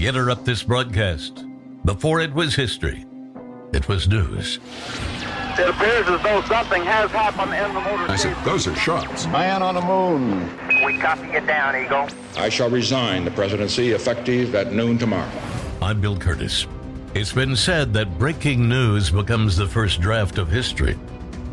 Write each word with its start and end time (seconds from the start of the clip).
We 0.00 0.08
interrupt 0.08 0.46
this 0.46 0.62
broadcast. 0.62 1.44
Before 1.84 2.20
it 2.20 2.32
was 2.32 2.54
history, 2.54 3.04
it 3.74 3.86
was 3.86 4.08
news. 4.08 4.58
It 5.58 5.68
appears 5.68 6.08
as 6.08 6.22
though 6.22 6.40
something 6.48 6.82
has 6.84 7.10
happened 7.10 7.52
in 7.52 7.74
the 7.74 7.80
motor 7.82 8.10
I 8.10 8.16
said, 8.16 8.34
those 8.42 8.66
are 8.66 8.74
shots. 8.76 9.26
Man 9.26 9.62
on 9.62 9.74
the 9.74 9.82
moon. 9.82 10.48
We 10.86 10.96
copy 10.96 11.26
you 11.26 11.40
down, 11.42 11.76
Eagle. 11.76 12.08
I 12.34 12.48
shall 12.48 12.70
resign 12.70 13.26
the 13.26 13.30
presidency 13.30 13.90
effective 13.90 14.54
at 14.54 14.72
noon 14.72 14.96
tomorrow. 14.96 15.30
I'm 15.82 16.00
Bill 16.00 16.16
Kurtis. 16.16 16.66
It's 17.12 17.34
been 17.34 17.54
said 17.54 17.92
that 17.92 18.18
breaking 18.18 18.66
news 18.66 19.10
becomes 19.10 19.54
the 19.54 19.68
first 19.68 20.00
draft 20.00 20.38
of 20.38 20.48
history. 20.48 20.94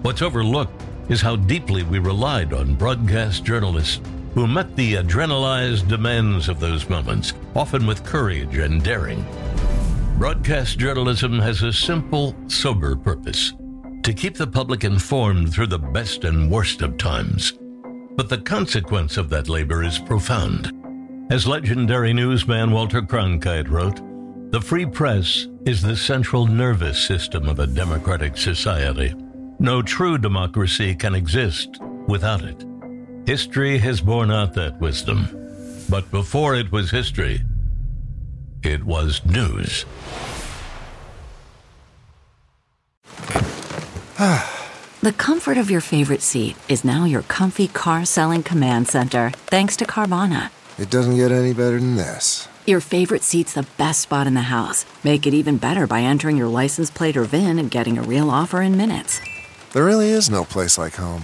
What's 0.03 0.21
overlooked 0.21 0.81
is 1.09 1.19
how 1.19 1.35
deeply 1.35 1.83
we 1.83 1.99
relied 1.99 2.53
on 2.53 2.75
broadcast 2.75 3.43
journalists 3.43 3.99
who 4.33 4.47
met 4.47 4.75
the 4.75 4.95
adrenalized 4.95 5.87
demands 5.87 6.49
of 6.49 6.59
those 6.59 6.89
moments, 6.89 7.33
often 7.55 7.87
with 7.87 8.03
courage 8.03 8.57
and 8.57 8.83
daring. 8.83 9.25
Broadcast 10.17 10.79
journalism 10.79 11.39
has 11.39 11.61
a 11.61 11.71
simple, 11.71 12.35
sober 12.47 12.95
purpose 12.95 13.53
to 14.07 14.13
keep 14.13 14.35
the 14.35 14.47
public 14.47 14.85
informed 14.85 15.51
through 15.51 15.67
the 15.67 15.77
best 15.77 16.23
and 16.23 16.49
worst 16.49 16.81
of 16.81 16.97
times. 16.97 17.59
But 18.15 18.29
the 18.29 18.37
consequence 18.37 19.17
of 19.17 19.29
that 19.31 19.49
labor 19.49 19.83
is 19.83 19.99
profound. 19.99 20.71
As 21.29 21.45
legendary 21.45 22.13
newsman 22.13 22.71
Walter 22.71 23.01
Cronkite 23.01 23.69
wrote, 23.69 23.99
the 24.51 24.61
free 24.61 24.85
press 24.85 25.47
is 25.65 25.81
the 25.81 25.97
central 25.97 26.47
nervous 26.47 26.97
system 26.97 27.49
of 27.49 27.59
a 27.59 27.67
democratic 27.67 28.37
society. 28.37 29.13
No 29.59 29.81
true 29.81 30.17
democracy 30.17 30.95
can 30.95 31.13
exist 31.13 31.77
without 32.07 32.43
it. 32.43 32.63
History 33.27 33.77
has 33.79 33.99
borne 33.99 34.31
out 34.31 34.53
that 34.53 34.79
wisdom. 34.79 35.27
But 35.89 36.09
before 36.11 36.55
it 36.55 36.71
was 36.71 36.91
history, 36.91 37.41
it 38.63 38.85
was 38.85 39.25
news. 39.25 39.85
The 45.01 45.13
comfort 45.13 45.57
of 45.57 45.69
your 45.69 45.81
favorite 45.81 46.21
seat 46.21 46.55
is 46.67 46.83
now 46.83 47.05
your 47.05 47.21
comfy 47.23 47.67
car 47.67 48.03
selling 48.03 48.43
command 48.43 48.87
center, 48.87 49.31
thanks 49.45 49.75
to 49.77 49.85
Carvana. 49.85 50.49
It 50.79 50.89
doesn't 50.89 51.17
get 51.17 51.31
any 51.31 51.53
better 51.53 51.79
than 51.79 51.97
this. 51.97 52.47
Your 52.65 52.79
favorite 52.79 53.23
seat's 53.23 53.53
the 53.53 53.67
best 53.77 54.01
spot 54.01 54.25
in 54.27 54.33
the 54.33 54.51
house. 54.57 54.85
Make 55.03 55.27
it 55.27 55.33
even 55.33 55.57
better 55.57 55.85
by 55.85 56.01
entering 56.01 56.35
your 56.35 56.47
license 56.47 56.89
plate 56.89 57.15
or 57.15 57.25
VIN 57.25 57.59
and 57.59 57.69
getting 57.69 57.97
a 57.97 58.01
real 58.01 58.29
offer 58.29 58.61
in 58.61 58.75
minutes. 58.75 59.19
There 59.73 59.85
really 59.85 60.09
is 60.09 60.29
no 60.29 60.43
place 60.43 60.77
like 60.77 60.95
home. 60.95 61.23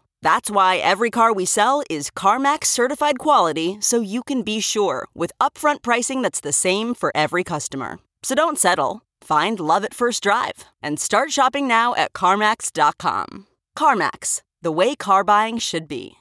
That's 0.23 0.51
why 0.51 0.77
every 0.77 1.09
car 1.09 1.33
we 1.33 1.45
sell 1.45 1.81
is 1.89 2.11
CarMax 2.11 2.65
certified 2.65 3.17
quality 3.17 3.77
so 3.79 4.01
you 4.01 4.21
can 4.23 4.43
be 4.43 4.59
sure 4.59 5.07
with 5.15 5.31
upfront 5.41 5.81
pricing 5.81 6.21
that's 6.21 6.41
the 6.41 6.53
same 6.53 6.93
for 6.93 7.11
every 7.15 7.43
customer. 7.43 7.97
So 8.21 8.35
don't 8.35 8.59
settle. 8.59 9.01
Find 9.21 9.59
love 9.59 9.83
at 9.83 9.93
first 9.95 10.21
drive 10.21 10.65
and 10.81 10.99
start 10.99 11.31
shopping 11.31 11.67
now 11.67 11.95
at 11.95 12.13
CarMax.com. 12.13 13.47
CarMax, 13.75 14.41
the 14.61 14.71
way 14.71 14.95
car 14.95 15.23
buying 15.23 15.57
should 15.57 15.87
be. 15.87 16.17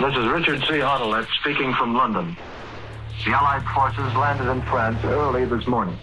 This 0.00 0.16
is 0.16 0.26
Richard 0.26 0.60
C. 0.62 0.80
Hottelet 0.80 1.26
speaking 1.40 1.72
from 1.74 1.94
London. 1.94 2.36
The 3.24 3.30
Allied 3.30 3.64
forces 3.74 4.14
landed 4.14 4.50
in 4.50 4.60
France 4.62 5.02
early 5.04 5.46
this 5.46 5.66
morning. 5.66 5.96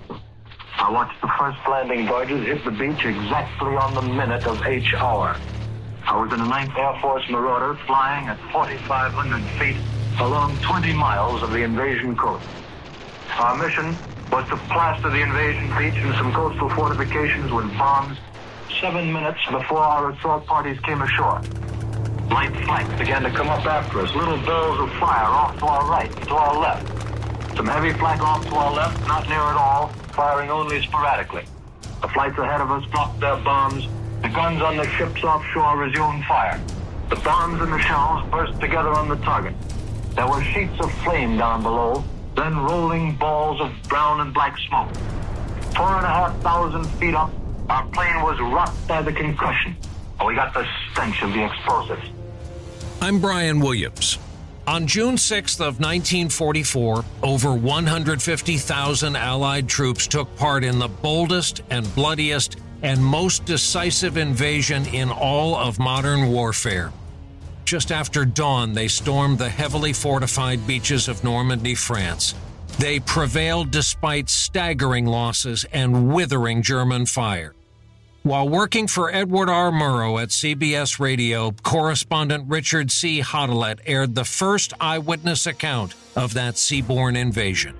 I 0.82 0.90
watched 0.90 1.22
the 1.22 1.30
first 1.38 1.60
landing 1.70 2.08
barges 2.08 2.44
hit 2.44 2.66
the 2.66 2.72
beach 2.72 3.06
exactly 3.06 3.76
on 3.78 3.94
the 3.94 4.02
minute 4.02 4.48
of 4.48 4.66
H 4.66 4.96
hour. 4.96 5.38
I 6.08 6.20
was 6.20 6.34
in 6.34 6.42
a 6.42 6.44
9th 6.44 6.76
Air 6.76 7.00
Force 7.00 7.24
Marauder 7.30 7.78
flying 7.86 8.28
at 8.28 8.40
4,500 8.52 9.44
feet 9.62 9.78
along 10.20 10.58
20 10.58 10.92
miles 10.94 11.44
of 11.44 11.52
the 11.52 11.62
invasion 11.62 12.18
coast. 12.18 12.44
Our 13.38 13.62
mission 13.62 13.96
was 14.32 14.50
to 14.50 14.58
plaster 14.74 15.12
the 15.12 15.22
invasion 15.22 15.70
beach 15.78 16.02
and 16.02 16.16
some 16.16 16.34
coastal 16.34 16.70
fortifications 16.72 17.52
with 17.52 17.70
bombs 17.78 18.18
seven 18.82 19.14
minutes 19.14 19.40
before 19.52 19.86
our 19.86 20.10
assault 20.10 20.48
parties 20.48 20.80
came 20.80 21.04
ashore. 21.04 21.44
Light 22.32 22.56
flanks 22.66 22.98
began 22.98 23.22
to 23.22 23.30
come 23.30 23.50
up 23.50 23.64
after 23.68 24.00
us, 24.00 24.16
little 24.16 24.42
balls 24.42 24.80
of 24.80 24.90
fire 24.98 25.30
off 25.30 25.60
to 25.60 25.66
our 25.66 25.88
right, 25.88 26.12
to 26.24 26.34
our 26.34 26.58
left. 26.60 27.11
Some 27.56 27.68
heavy 27.68 27.92
flak 27.94 28.22
off 28.22 28.46
to 28.48 28.56
our 28.56 28.74
left, 28.74 29.06
not 29.08 29.28
near 29.28 29.38
at 29.40 29.56
all, 29.56 29.88
firing 30.14 30.50
only 30.50 30.82
sporadically. 30.82 31.44
The 32.02 32.08
flights 32.08 32.38
ahead 32.38 32.62
of 32.62 32.72
us 32.72 32.86
dropped 32.90 33.20
their 33.20 33.36
bombs. 33.38 33.88
The 34.22 34.30
guns 34.30 34.62
on 34.62 34.78
the 34.78 34.88
ships 34.98 35.24
offshore 35.24 35.78
resumed 35.78 36.26
fire. 36.26 36.60
The 37.10 37.18
bombs 37.18 37.62
and 37.62 37.72
the 37.74 37.80
shells 37.80 38.28
burst 38.32 38.60
together 38.62 38.90
on 38.90 39.10
the 39.10 39.18
target. 39.18 39.54
There 40.16 40.28
were 40.28 40.44
sheets 40.44 40.80
of 40.80 40.92
flame 41.04 41.38
down 41.38 41.62
below, 41.62 42.04
then 42.36 42.58
rolling 42.58 43.16
balls 43.16 43.60
of 43.60 43.72
brown 43.90 44.22
and 44.22 44.34
black 44.34 44.58
smoke. 44.70 44.90
Four 45.76 45.98
and 45.98 46.06
a 46.06 46.10
half 46.10 46.38
thousand 46.42 46.86
feet 47.00 47.14
up, 47.14 47.32
our 47.70 47.86
plane 47.88 48.22
was 48.22 48.40
rocked 48.40 48.88
by 48.88 49.02
the 49.02 49.12
concussion. 49.12 49.76
And 50.20 50.28
we 50.28 50.36
got 50.36 50.54
the 50.54 50.66
stench 50.92 51.22
of 51.22 51.34
the 51.34 51.46
explosives. 51.46 52.08
I'm 53.02 53.20
Brian 53.20 53.60
Williams. 53.60 54.20
On 54.72 54.88
June 54.88 55.16
6th 55.16 55.60
of 55.60 55.82
1944, 55.82 57.04
over 57.24 57.54
150,000 57.54 59.16
Allied 59.18 59.68
troops 59.68 60.08
took 60.08 60.34
part 60.38 60.64
in 60.64 60.80
the 60.80 60.88
boldest 60.88 61.62
and 61.70 61.94
bloodiest 61.94 62.56
and 62.82 63.04
most 63.04 63.44
decisive 63.44 64.16
invasion 64.16 64.86
in 64.86 65.12
all 65.12 65.58
of 65.58 65.78
modern 65.78 66.32
warfare. 66.32 66.94
Just 67.66 67.92
after 67.92 68.24
dawn, 68.24 68.72
they 68.72 68.88
stormed 68.88 69.40
the 69.40 69.50
heavily 69.50 69.92
fortified 69.92 70.66
beaches 70.66 71.10
of 71.10 71.22
Normandy, 71.22 71.76
France. 71.76 72.34
They 72.80 73.02
prevailed 73.02 73.72
despite 73.72 74.30
staggering 74.30 75.06
losses 75.06 75.66
and 75.74 76.14
withering 76.14 76.62
German 76.62 77.08
fire. 77.08 77.54
While 78.24 78.48
working 78.50 78.86
for 78.86 79.12
Edward 79.12 79.50
R. 79.50 79.72
Murrow 79.72 80.22
at 80.22 80.30
CBS 80.30 81.00
Radio, 81.00 81.56
correspondent 81.64 82.46
Richard 82.48 82.92
C. 82.92 83.20
Hottelet 83.20 83.80
aired 83.88 84.14
the 84.14 84.26
first 84.26 84.74
eyewitness 84.80 85.48
account 85.48 85.96
of 86.16 86.36
that 86.36 86.54
seaborne 86.54 87.18
invasion. 87.18 87.74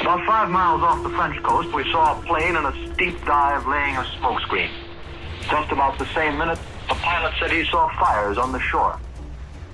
About 0.00 0.26
five 0.26 0.50
miles 0.50 0.82
off 0.82 1.04
the 1.04 1.10
French 1.10 1.40
coast, 1.44 1.72
we 1.72 1.84
saw 1.92 2.18
a 2.18 2.22
plane 2.22 2.56
in 2.56 2.64
a 2.64 2.94
steep 2.94 3.24
dive 3.26 3.64
laying 3.68 3.94
a 3.94 4.02
smokescreen. 4.18 4.70
Just 5.42 5.70
about 5.70 6.00
the 6.00 6.06
same 6.06 6.36
minute, 6.36 6.58
the 6.88 6.96
pilot 6.96 7.32
said 7.38 7.52
he 7.52 7.64
saw 7.66 7.88
fires 7.96 8.38
on 8.38 8.50
the 8.50 8.58
shore. 8.58 8.98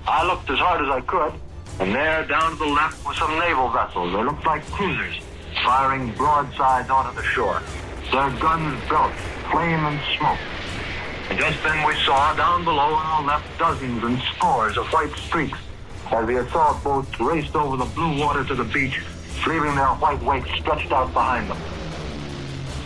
I 0.07 0.27
looked 0.27 0.51
as 0.51 0.59
hard 0.59 0.83
as 0.83 0.91
I 0.91 1.01
could, 1.01 1.33
and 1.81 1.95
there, 1.95 2.27
down 2.27 2.53
to 2.53 2.59
the 2.59 2.67
left, 2.67 3.03
were 3.07 3.15
some 3.15 3.39
naval 3.39 3.71
vessels. 3.71 4.13
They 4.13 4.25
looked 4.25 4.45
like 4.45 4.63
cruisers, 4.67 5.17
firing 5.65 6.13
broadsides 6.13 6.91
onto 6.91 7.17
the 7.17 7.27
shore. 7.29 7.63
Their 8.15 8.31
guns 8.39 8.81
belched 8.89 9.19
flame 9.51 9.85
and 9.91 9.99
smoke. 10.17 10.39
And 11.31 11.37
just 11.37 11.61
then 11.65 11.85
we 11.85 11.97
saw 12.05 12.33
down 12.37 12.63
below 12.63 12.95
on 12.95 13.05
our 13.05 13.25
left 13.25 13.59
dozens 13.59 14.05
and 14.05 14.23
scores 14.37 14.79
of 14.79 14.87
white 14.93 15.11
streaks 15.17 15.59
as 16.13 16.25
the 16.29 16.47
assault 16.47 16.85
boats 16.85 17.19
raced 17.19 17.57
over 17.57 17.77
the 17.77 17.87
blue 17.87 18.17
water 18.21 18.45
to 18.45 18.55
the 18.55 18.63
beach, 18.63 19.03
leaving 19.49 19.75
their 19.75 19.89
white 19.99 20.23
wakes 20.23 20.49
stretched 20.61 20.93
out 20.93 21.13
behind 21.13 21.51
them. 21.51 21.59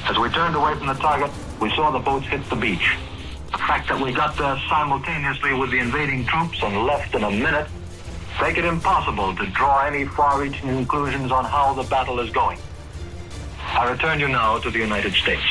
As 0.09 0.17
we 0.19 0.31
turned 0.31 0.57
away 0.57 0.75
from 0.79 0.87
the 0.87 0.95
target, 0.95 1.31
we 1.61 1.69
saw 1.77 1.91
the 1.91 1.99
boats 1.99 2.25
hit 2.25 2.43
the 2.49 2.57
beach. 2.57 2.97
The 3.53 3.59
fact 3.59 3.91
that 3.91 4.01
we 4.01 4.13
got 4.13 4.35
there 4.39 4.59
simultaneously 4.71 5.53
with 5.53 5.71
the 5.71 5.79
invading 5.79 6.25
troops 6.25 6.63
and 6.63 6.87
left 6.87 7.15
in 7.15 7.25
a 7.25 7.31
minute 7.31 7.69
make 8.41 8.57
it 8.57 8.65
impossible 8.65 9.37
to 9.37 9.45
draw 9.49 9.85
any 9.85 10.07
far-reaching 10.07 10.69
conclusions 10.69 11.31
on 11.31 11.45
how 11.45 11.75
the 11.75 11.83
battle 11.83 12.19
is 12.19 12.31
going. 12.31 12.59
I 13.71 13.91
return 13.91 14.19
you 14.21 14.29
now 14.29 14.59
to 14.59 14.71
the 14.71 14.79
United 14.79 15.13
States. 15.15 15.43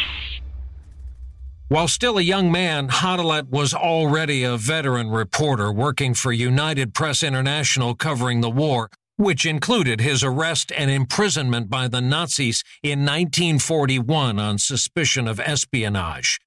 While 1.69 1.89
still 1.89 2.17
a 2.17 2.21
young 2.21 2.51
man, 2.51 2.87
Hottelet 2.87 3.49
was 3.49 3.73
already 3.73 4.43
a 4.43 4.55
veteran 4.55 5.09
reporter 5.09 5.71
working 5.71 6.13
for 6.13 6.31
United 6.31 6.93
Press 6.93 7.23
International 7.23 7.93
covering 7.93 8.39
the 8.39 8.49
war, 8.49 8.89
which 9.17 9.45
included 9.45 9.99
his 9.99 10.23
arrest 10.23 10.71
and 10.71 10.89
imprisonment 10.89 11.69
by 11.69 11.89
the 11.89 11.99
Nazis 11.99 12.63
in 12.81 12.99
1941 12.99 14.39
on 14.39 14.57
suspicion 14.57 15.27
of 15.27 15.41
espionage. 15.41 16.39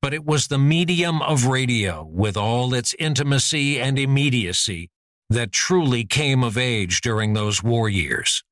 But 0.00 0.14
it 0.14 0.24
was 0.24 0.46
the 0.46 0.58
medium 0.58 1.20
of 1.20 1.46
radio, 1.46 2.04
with 2.04 2.36
all 2.36 2.72
its 2.72 2.94
intimacy 2.98 3.80
and 3.80 3.98
immediacy, 3.98 4.88
that 5.28 5.50
truly 5.50 6.04
came 6.04 6.44
of 6.44 6.56
age 6.56 7.00
during 7.00 7.32
those 7.32 7.62
war 7.62 7.88
years. 7.88 8.44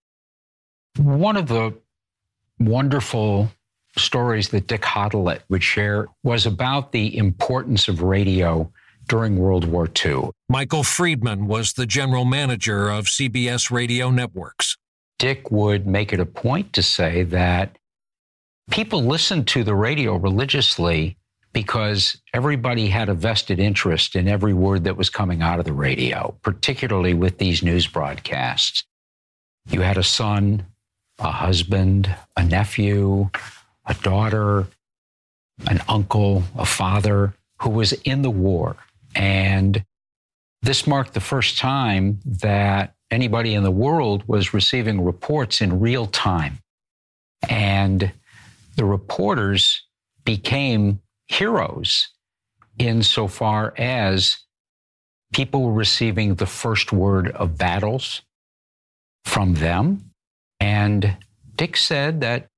One 0.96 1.36
of 1.36 1.46
the 1.46 1.74
wonderful 2.58 3.50
stories 3.96 4.50
that 4.50 4.66
Dick 4.66 4.82
Hottelet 4.82 5.40
would 5.48 5.62
share 5.62 6.06
was 6.22 6.46
about 6.46 6.92
the 6.92 7.16
importance 7.16 7.88
of 7.88 8.02
radio 8.02 8.70
during 9.08 9.38
World 9.38 9.64
War 9.64 9.88
II. 10.04 10.30
Michael 10.48 10.84
Freedman 10.84 11.46
was 11.46 11.72
the 11.72 11.86
general 11.86 12.24
manager 12.24 12.88
of 12.90 13.06
CBS 13.06 13.70
Radio 13.70 14.10
Networks. 14.10 14.76
Dick 15.18 15.50
would 15.50 15.86
make 15.86 16.12
it 16.12 16.20
a 16.20 16.26
point 16.26 16.72
to 16.74 16.82
say 16.82 17.24
that 17.24 17.76
people 18.70 19.02
listened 19.02 19.48
to 19.48 19.64
the 19.64 19.74
radio 19.74 20.16
religiously 20.16 21.16
because 21.52 22.20
everybody 22.34 22.88
had 22.88 23.08
a 23.08 23.14
vested 23.14 23.58
interest 23.58 24.14
in 24.14 24.28
every 24.28 24.52
word 24.52 24.84
that 24.84 24.96
was 24.96 25.10
coming 25.10 25.42
out 25.42 25.58
of 25.58 25.64
the 25.64 25.72
radio, 25.72 26.36
particularly 26.42 27.14
with 27.14 27.38
these 27.38 27.62
news 27.62 27.86
broadcasts. 27.86 28.84
You 29.68 29.80
had 29.80 29.98
a 29.98 30.02
son, 30.02 30.66
a 31.18 31.30
husband, 31.30 32.14
a 32.36 32.44
nephew, 32.44 33.30
a 33.86 33.94
daughter, 33.94 34.66
an 35.66 35.80
uncle, 35.88 36.44
a 36.56 36.66
father 36.66 37.34
who 37.62 37.70
was 37.70 37.92
in 37.92 38.22
the 38.22 38.30
war. 38.30 38.76
And 39.14 39.84
this 40.62 40.86
marked 40.86 41.14
the 41.14 41.20
first 41.20 41.58
time 41.58 42.20
that 42.24 42.94
anybody 43.10 43.54
in 43.54 43.62
the 43.62 43.70
world 43.70 44.22
was 44.26 44.54
receiving 44.54 45.00
reports 45.00 45.60
in 45.60 45.80
real 45.80 46.06
time. 46.06 46.58
And 47.48 48.12
the 48.76 48.84
reporters 48.84 49.82
became 50.24 51.00
heroes 51.26 52.08
insofar 52.78 53.74
as 53.76 54.38
people 55.32 55.62
were 55.62 55.72
receiving 55.72 56.34
the 56.34 56.46
first 56.46 56.92
word 56.92 57.30
of 57.30 57.58
battles 57.58 58.22
from 59.24 59.54
them. 59.54 60.07
And 60.60 61.16
Dick 61.56 61.76
said 61.76 62.20
that 62.20 62.48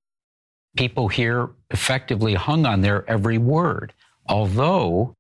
people 0.77 1.09
here 1.09 1.51
effectively 1.71 2.35
hung 2.35 2.67
on 2.67 2.81
their 2.81 3.09
every 3.09 3.39
word, 3.39 3.93
although 4.27 5.15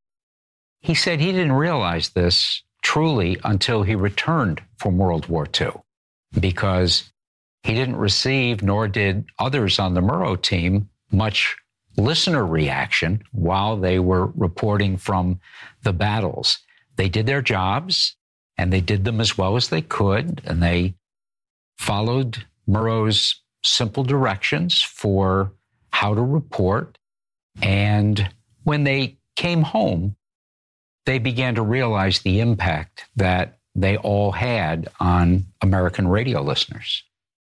he 0.80 0.94
said 0.94 1.20
he 1.20 1.32
didn't 1.32 1.52
realize 1.52 2.10
this 2.10 2.62
truly 2.82 3.38
until 3.44 3.82
he 3.82 3.94
returned 3.94 4.62
from 4.78 4.96
World 4.96 5.26
War 5.26 5.46
II, 5.60 5.72
because 6.38 7.12
he 7.62 7.74
didn't 7.74 7.96
receive, 7.96 8.62
nor 8.62 8.88
did 8.88 9.26
others 9.38 9.78
on 9.78 9.94
the 9.94 10.00
Murrow 10.00 10.40
team, 10.40 10.88
much 11.12 11.56
listener 11.96 12.46
reaction 12.46 13.22
while 13.32 13.76
they 13.76 13.98
were 13.98 14.26
reporting 14.26 14.96
from 14.96 15.40
the 15.82 15.92
battles. 15.92 16.58
They 16.96 17.08
did 17.08 17.26
their 17.26 17.42
jobs 17.42 18.16
and 18.56 18.72
they 18.72 18.80
did 18.80 19.04
them 19.04 19.20
as 19.20 19.36
well 19.36 19.56
as 19.56 19.68
they 19.68 19.82
could, 19.82 20.42
and 20.44 20.62
they 20.62 20.94
followed 21.78 22.44
Murrow's 22.70 23.42
simple 23.64 24.04
directions 24.04 24.80
for 24.80 25.52
how 25.92 26.14
to 26.14 26.22
report. 26.22 26.98
And 27.60 28.32
when 28.62 28.84
they 28.84 29.18
came 29.36 29.62
home, 29.62 30.16
they 31.04 31.18
began 31.18 31.56
to 31.56 31.62
realize 31.62 32.20
the 32.20 32.40
impact 32.40 33.06
that 33.16 33.58
they 33.74 33.96
all 33.96 34.32
had 34.32 34.88
on 35.00 35.46
American 35.60 36.06
radio 36.08 36.42
listeners. 36.42 37.02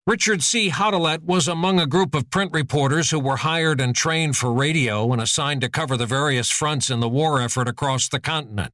Richard 0.06 0.42
C. 0.42 0.70
Hottelet 0.70 1.22
was 1.22 1.46
among 1.46 1.78
a 1.78 1.86
group 1.86 2.14
of 2.14 2.28
print 2.28 2.52
reporters 2.52 3.10
who 3.10 3.20
were 3.20 3.36
hired 3.36 3.80
and 3.80 3.94
trained 3.94 4.36
for 4.36 4.52
radio 4.52 5.12
and 5.12 5.22
assigned 5.22 5.60
to 5.60 5.68
cover 5.68 5.96
the 5.96 6.06
various 6.06 6.50
fronts 6.50 6.90
in 6.90 7.00
the 7.00 7.08
war 7.08 7.40
effort 7.40 7.68
across 7.68 8.08
the 8.08 8.18
continent. 8.18 8.72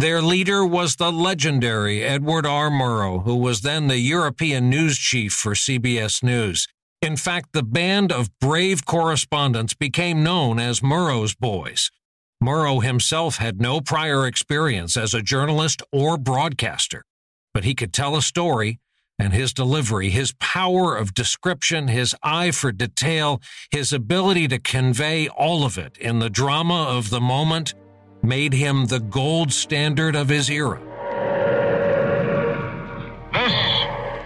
Their 0.00 0.22
leader 0.22 0.64
was 0.64 0.96
the 0.96 1.12
legendary 1.12 2.02
Edward 2.02 2.46
R. 2.46 2.70
Murrow, 2.70 3.22
who 3.24 3.36
was 3.36 3.60
then 3.60 3.88
the 3.88 3.98
European 3.98 4.70
news 4.70 4.96
chief 4.96 5.34
for 5.34 5.52
CBS 5.52 6.22
News. 6.22 6.66
In 7.02 7.18
fact, 7.18 7.50
the 7.52 7.62
band 7.62 8.10
of 8.10 8.30
brave 8.40 8.86
correspondents 8.86 9.74
became 9.74 10.22
known 10.22 10.58
as 10.58 10.80
Murrow's 10.80 11.34
Boys. 11.34 11.90
Murrow 12.42 12.82
himself 12.82 13.36
had 13.36 13.60
no 13.60 13.82
prior 13.82 14.26
experience 14.26 14.96
as 14.96 15.12
a 15.12 15.20
journalist 15.20 15.82
or 15.92 16.16
broadcaster, 16.16 17.04
but 17.52 17.64
he 17.64 17.74
could 17.74 17.92
tell 17.92 18.16
a 18.16 18.22
story, 18.22 18.80
and 19.18 19.34
his 19.34 19.52
delivery, 19.52 20.08
his 20.08 20.32
power 20.40 20.96
of 20.96 21.12
description, 21.12 21.88
his 21.88 22.16
eye 22.22 22.52
for 22.52 22.72
detail, 22.72 23.42
his 23.70 23.92
ability 23.92 24.48
to 24.48 24.58
convey 24.58 25.28
all 25.28 25.62
of 25.62 25.76
it 25.76 25.98
in 25.98 26.20
the 26.20 26.30
drama 26.30 26.84
of 26.84 27.10
the 27.10 27.20
moment 27.20 27.74
made 28.22 28.52
him 28.52 28.86
the 28.86 29.00
gold 29.00 29.52
standard 29.52 30.14
of 30.14 30.28
his 30.28 30.50
era. 30.50 30.80
This 33.32 33.52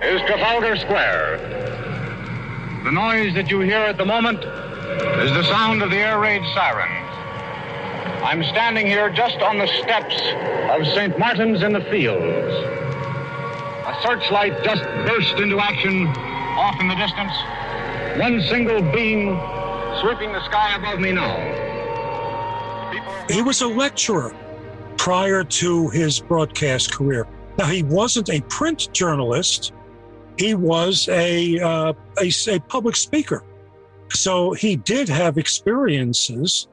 is 0.02 0.20
Trafalgar 0.22 0.76
Square. 0.76 1.38
The 2.84 2.90
noise 2.90 3.34
that 3.34 3.50
you 3.50 3.60
hear 3.60 3.78
at 3.78 3.96
the 3.96 4.04
moment 4.04 4.40
is 4.40 5.32
the 5.32 5.44
sound 5.44 5.82
of 5.82 5.90
the 5.90 5.96
air 5.96 6.18
raid 6.18 6.42
sirens. 6.54 7.00
I'm 8.22 8.42
standing 8.44 8.86
here 8.86 9.10
just 9.10 9.38
on 9.38 9.58
the 9.58 9.66
steps 9.66 10.20
of 10.70 10.86
St. 10.94 11.18
Martin's 11.18 11.62
in 11.62 11.72
the 11.72 11.80
Fields. 11.82 12.24
A 13.86 13.98
searchlight 14.02 14.64
just 14.64 14.82
burst 15.06 15.38
into 15.38 15.60
action 15.60 16.06
off 16.06 16.80
in 16.80 16.88
the 16.88 16.94
distance. 16.94 17.32
One 18.18 18.40
single 18.42 18.80
beam 18.92 19.38
sweeping 20.00 20.32
the 20.32 20.44
sky 20.46 20.76
above 20.76 21.00
me 21.00 21.12
now. 21.12 21.36
He 23.28 23.42
was 23.42 23.62
a 23.62 23.66
lecturer 23.66 24.34
prior 24.96 25.44
to 25.44 25.88
his 25.90 26.20
broadcast 26.20 26.92
career. 26.92 27.26
Now, 27.58 27.66
he 27.66 27.82
wasn't 27.82 28.30
a 28.30 28.40
print 28.42 28.88
journalist, 28.92 29.72
he 30.38 30.54
was 30.54 31.08
a, 31.08 31.60
uh, 31.60 31.92
a, 32.20 32.32
a 32.48 32.58
public 32.60 32.96
speaker. 32.96 33.44
So 34.10 34.52
he 34.52 34.76
did 34.76 35.08
have 35.08 35.38
experiences 35.38 36.68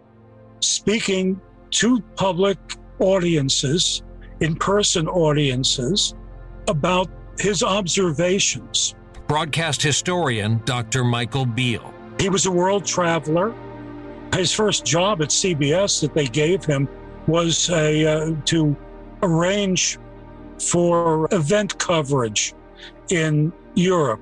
speaking 0.59 1.39
to 1.71 2.01
public 2.15 2.57
audiences, 2.99 4.03
in 4.41 4.55
person 4.55 5.07
audiences, 5.07 6.15
about 6.67 7.09
his 7.39 7.63
observations. 7.63 8.95
Broadcast 9.27 9.81
historian 9.81 10.61
Dr. 10.65 11.03
Michael 11.03 11.45
Biel. 11.45 11.93
He 12.19 12.29
was 12.29 12.45
a 12.45 12.51
world 12.51 12.85
traveler. 12.85 13.55
His 14.33 14.51
first 14.51 14.85
job 14.85 15.21
at 15.21 15.29
CBS 15.29 16.01
that 16.01 16.13
they 16.13 16.27
gave 16.27 16.63
him 16.63 16.87
was 17.27 17.69
a, 17.69 18.05
uh, 18.05 18.35
to 18.45 18.75
arrange 19.21 19.99
for 20.59 21.27
event 21.31 21.77
coverage 21.79 22.53
in 23.09 23.51
Europe, 23.75 24.21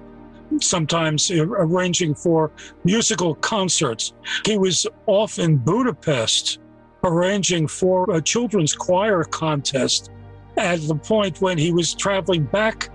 sometimes 0.61 1.31
arranging 1.31 2.15
for 2.15 2.51
musical 2.83 3.35
concerts. 3.35 4.13
He 4.45 4.57
was 4.57 4.87
off 5.05 5.39
in 5.39 5.57
Budapest 5.57 6.59
arranging 7.03 7.67
for 7.67 8.11
a 8.11 8.21
children's 8.21 8.75
choir 8.75 9.23
contest 9.23 10.11
at 10.57 10.81
the 10.87 10.95
point 10.95 11.41
when 11.41 11.57
he 11.57 11.71
was 11.71 11.93
traveling 11.93 12.43
back 12.45 12.89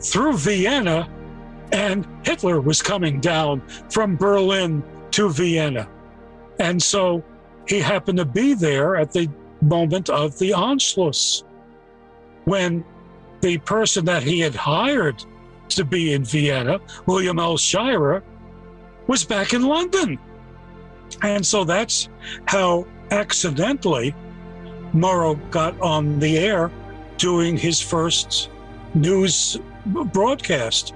through 0.00 0.36
Vienna 0.36 1.08
and 1.72 2.06
Hitler 2.24 2.60
was 2.60 2.80
coming 2.82 3.20
down 3.20 3.60
from 3.90 4.16
Berlin 4.16 4.82
to 5.12 5.28
Vienna. 5.28 5.88
And 6.60 6.80
so 6.80 7.24
he 7.66 7.80
happened 7.80 8.18
to 8.18 8.26
be 8.26 8.52
there 8.52 8.94
at 8.94 9.12
the 9.12 9.28
moment 9.62 10.10
of 10.10 10.38
the 10.38 10.50
Anschluss 10.50 11.42
when 12.44 12.84
the 13.40 13.56
person 13.58 14.04
that 14.04 14.22
he 14.22 14.40
had 14.40 14.54
hired 14.54 15.24
to 15.70 15.84
be 15.84 16.12
in 16.12 16.24
Vienna, 16.24 16.78
William 17.06 17.38
L. 17.38 17.56
Shirer, 17.56 18.22
was 19.06 19.24
back 19.24 19.54
in 19.54 19.62
London. 19.62 20.18
And 21.22 21.44
so 21.44 21.64
that's 21.64 22.10
how 22.46 22.86
accidentally 23.10 24.14
Murrow 24.92 25.38
got 25.50 25.80
on 25.80 26.18
the 26.18 26.36
air 26.36 26.70
doing 27.16 27.56
his 27.56 27.80
first 27.80 28.50
news 28.94 29.58
broadcast. 29.86 30.92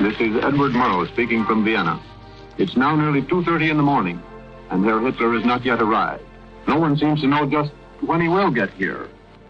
This 0.00 0.14
is 0.20 0.42
Edward 0.42 0.72
Murrow 0.72 1.06
speaking 1.12 1.44
from 1.44 1.64
Vienna. 1.64 2.00
It's 2.56 2.76
now 2.76 2.96
nearly 2.96 3.20
2.30 3.22 3.70
in 3.70 3.76
the 3.76 3.82
morning 3.82 4.22
and 4.72 4.84
Herr 4.84 5.00
Hitler 5.00 5.34
has 5.34 5.44
not 5.44 5.64
yet 5.64 5.82
arrived. 5.82 6.24
No 6.66 6.78
one 6.78 6.96
seems 6.96 7.20
to 7.20 7.26
know 7.26 7.44
just 7.46 7.70
when 8.00 8.22
he 8.22 8.28
will 8.28 8.50
get 8.50 8.70
here. 8.70 9.08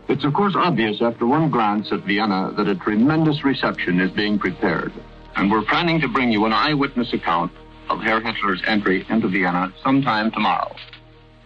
It's 0.09 0.25
of 0.25 0.35
course 0.35 0.55
obvious 0.57 1.01
after 1.01 1.27
one 1.27 1.49
glance 1.49 1.93
at 1.93 2.01
Vienna 2.01 2.53
that 2.57 2.67
a 2.67 2.75
tremendous 2.75 3.45
reception 3.45 4.01
is 4.01 4.11
being 4.11 4.39
prepared. 4.39 4.93
And 5.37 5.51
we're 5.51 5.63
planning 5.63 6.01
to 6.01 6.09
bring 6.09 6.33
you 6.33 6.45
an 6.45 6.53
eyewitness 6.53 7.13
account 7.13 7.53
of 7.89 8.01
Herr 8.01 8.21
Hitler's 8.21 8.63
entry 8.67 9.07
into 9.09 9.29
Vienna 9.29 9.73
sometime 9.83 10.33
tomorrow. 10.33 10.75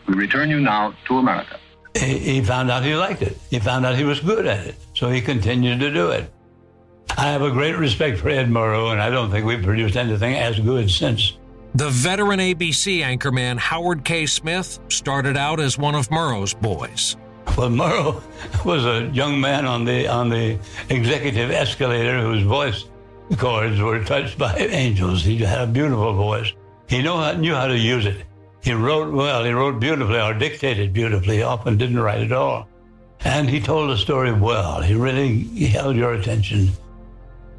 We 0.08 0.14
return 0.14 0.48
you 0.48 0.60
now 0.60 0.94
to 1.08 1.18
America. 1.18 1.58
He 1.94 2.42
found 2.42 2.70
out 2.70 2.82
he 2.82 2.94
liked 2.94 3.22
it. 3.22 3.38
He 3.50 3.58
found 3.58 3.84
out 3.84 3.96
he 3.96 4.04
was 4.04 4.20
good 4.20 4.46
at 4.46 4.66
it. 4.66 4.76
So 4.94 5.10
he 5.10 5.20
continued 5.20 5.80
to 5.80 5.92
do 5.92 6.10
it. 6.10 6.32
I 7.16 7.26
have 7.26 7.42
a 7.42 7.50
great 7.50 7.76
respect 7.76 8.18
for 8.18 8.28
Ed 8.28 8.48
Murrow, 8.48 8.92
and 8.92 9.00
I 9.00 9.10
don't 9.10 9.30
think 9.30 9.46
we've 9.46 9.62
produced 9.62 9.96
anything 9.96 10.34
as 10.34 10.58
good 10.58 10.90
since. 10.90 11.36
The 11.74 11.90
veteran 11.90 12.40
ABC 12.40 13.00
anchorman 13.00 13.58
Howard 13.58 14.04
K. 14.04 14.26
Smith 14.26 14.78
started 14.88 15.36
out 15.36 15.60
as 15.60 15.76
one 15.76 15.94
of 15.94 16.08
Murrow's 16.10 16.54
boys. 16.54 17.16
Well, 17.56 17.68
Murrow 17.68 18.22
was 18.64 18.84
a 18.84 19.10
young 19.12 19.40
man 19.40 19.66
on 19.66 19.84
the 19.84 20.08
on 20.08 20.28
the 20.28 20.58
executive 20.88 21.50
escalator 21.50 22.20
whose 22.20 22.42
voice 22.42 22.84
cords 23.36 23.80
were 23.80 24.02
touched 24.04 24.38
by 24.38 24.54
angels. 24.56 25.24
He 25.24 25.38
had 25.38 25.60
a 25.62 25.66
beautiful 25.66 26.14
voice. 26.14 26.52
He 26.88 27.02
knew 27.02 27.16
how, 27.16 27.32
knew 27.32 27.54
how 27.54 27.66
to 27.66 27.76
use 27.76 28.06
it. 28.06 28.24
He 28.62 28.72
wrote 28.72 29.12
well. 29.12 29.44
He 29.44 29.52
wrote 29.52 29.80
beautifully 29.80 30.20
or 30.20 30.34
dictated 30.34 30.92
beautifully. 30.92 31.42
Often 31.42 31.78
didn't 31.78 32.00
write 32.00 32.22
at 32.22 32.32
all. 32.32 32.68
And 33.20 33.48
he 33.48 33.60
told 33.60 33.90
the 33.90 33.96
story 33.96 34.32
well. 34.32 34.80
He 34.80 34.94
really 34.94 35.44
held 35.66 35.96
your 35.96 36.14
attention. 36.14 36.70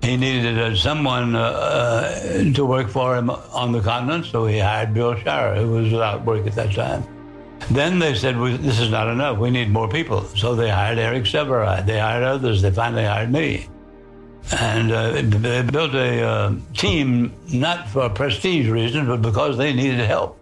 He 0.04 0.16
needed 0.16 0.58
uh, 0.58 0.76
someone 0.76 1.36
uh, 1.36 1.40
uh, 1.40 2.54
to 2.54 2.66
work 2.66 2.90
for 2.90 3.18
him 3.18 3.30
on 3.30 3.72
the 3.72 3.82
continent, 3.82 4.26
so 4.26 4.46
he 4.46 4.60
hired 4.60 4.94
Bill 4.94 5.16
Shirer, 5.16 5.56
who 5.56 5.72
was 5.72 5.92
without 5.92 6.26
work 6.26 6.46
at 6.48 6.56
that 6.56 6.74
time. 6.74 7.04
Then 7.72 8.00
they 8.00 8.14
said, 8.16 8.38
This 8.62 8.80
is 8.80 8.90
not 8.90 9.08
enough. 9.10 9.38
We 9.38 9.50
need 9.50 9.70
more 9.70 9.90
people. 9.90 10.24
So 10.36 10.56
they 10.56 10.70
hired 10.70 10.98
Eric 11.00 11.24
Sevareid. 11.24 11.86
They 11.86 12.00
hired 12.00 12.24
others. 12.24 12.62
They 12.62 12.72
finally 12.72 13.04
hired 13.04 13.32
me. 13.32 13.68
And 14.60 14.92
uh, 14.92 15.22
they 15.24 15.62
built 15.64 15.94
a 15.94 16.24
uh, 16.24 16.56
team 16.74 17.34
not 17.52 17.90
for 17.90 18.10
prestige 18.10 18.70
reasons, 18.70 19.08
but 19.08 19.22
because 19.22 19.58
they 19.58 19.74
needed 19.74 20.00
help. 20.00 20.40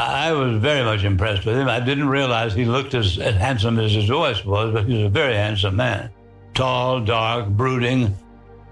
I 0.00 0.32
was 0.32 0.60
very 0.60 0.84
much 0.84 1.04
impressed 1.04 1.44
with 1.44 1.56
him. 1.56 1.68
I 1.68 1.80
didn't 1.80 2.08
realize 2.08 2.54
he 2.54 2.64
looked 2.64 2.94
as, 2.94 3.18
as 3.18 3.34
handsome 3.34 3.78
as 3.78 3.92
his 3.92 4.08
voice 4.08 4.44
was, 4.44 4.72
but 4.72 4.84
he 4.84 4.94
was 4.94 5.04
a 5.04 5.08
very 5.08 5.34
handsome 5.34 5.76
man. 5.76 6.10
Tall, 6.54 7.00
dark, 7.00 7.48
brooding. 7.48 8.16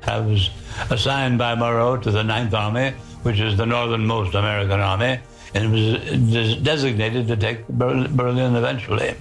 I 0.07 0.21
was 0.21 0.51
assigned 0.91 1.39
by 1.39 1.55
Murrow 1.55 2.01
to 2.03 2.11
the 2.11 2.23
Ninth 2.23 2.55
Army, 2.55 2.91
which 3.23 3.41
is 3.41 3.57
the 3.57 3.67
northernmost 3.67 4.35
American 4.35 4.81
army 4.81 5.19
and 5.55 5.73
was 5.73 6.57
designated 6.57 7.27
to 7.29 7.37
take 7.37 7.67
Berlin 7.69 8.57
eventually. 8.57 9.15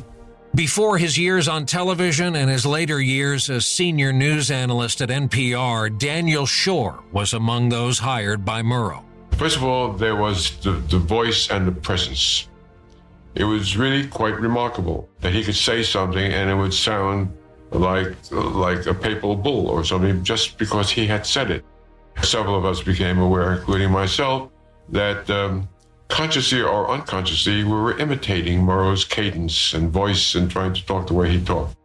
Before 0.54 0.98
his 0.98 1.18
years 1.18 1.48
on 1.48 1.66
television 1.66 2.36
and 2.36 2.50
his 2.50 2.66
later 2.66 3.02
years 3.02 3.50
as 3.50 3.68
senior 3.68 4.14
news 4.14 4.50
analyst 4.50 5.02
at 5.02 5.10
NPR, 5.10 5.98
Daniel 5.98 6.46
Schorr 6.46 7.04
was 7.12 7.34
among 7.34 7.70
those 7.70 8.00
hired 8.00 8.46
by 8.46 8.62
Murrow. 8.62 9.04
First 9.32 9.58
of 9.58 9.64
all, 9.64 9.92
there 9.92 10.16
was 10.16 10.58
the, 10.60 10.72
the 10.72 10.98
voice 10.98 11.50
and 11.50 11.68
the 11.68 11.74
presence. 11.74 12.48
It 13.36 13.44
was 13.44 13.76
really 13.76 14.08
quite 14.08 14.40
remarkable 14.40 15.10
that 15.20 15.34
he 15.34 15.44
could 15.44 15.56
say 15.56 15.84
something 15.84 16.32
and 16.32 16.50
it 16.50 16.56
would 16.56 16.74
sound 16.74 17.36
like 17.72 18.16
like 18.32 18.86
a 18.86 18.94
papal 18.94 19.36
bull 19.36 19.68
or 19.68 19.84
something 19.84 20.24
just 20.24 20.58
because 20.58 20.90
he 20.90 21.06
had 21.08 21.26
said 21.26 21.52
it. 21.52 21.66
Several 22.22 22.56
of 22.56 22.66
us 22.66 22.82
became 22.82 23.20
aware, 23.20 23.54
including 23.54 23.92
myself, 23.92 24.50
that 24.90 25.30
um, 25.30 25.68
consciously 26.08 26.62
or 26.62 26.90
unconsciously, 26.90 27.64
we 27.64 27.72
were 27.72 27.98
imitating 27.98 28.64
Murrow's 28.64 29.04
cadence 29.04 29.74
and 29.74 29.92
voice 29.92 30.36
and 30.36 30.50
trying 30.50 30.74
to 30.74 30.86
talk 30.86 31.08
the 31.08 31.14
way 31.14 31.30
he 31.30 31.44
talked. 31.44 31.76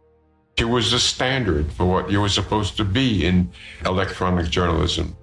He 0.57 0.63
was 0.63 0.91
the 0.91 0.99
standard 0.99 1.71
for 1.71 1.85
what 1.85 2.11
you 2.11 2.21
were 2.21 2.29
supposed 2.29 2.77
to 2.77 2.85
be 2.85 3.25
in 3.25 3.51
electronic 3.85 4.49
journalism. 4.49 5.15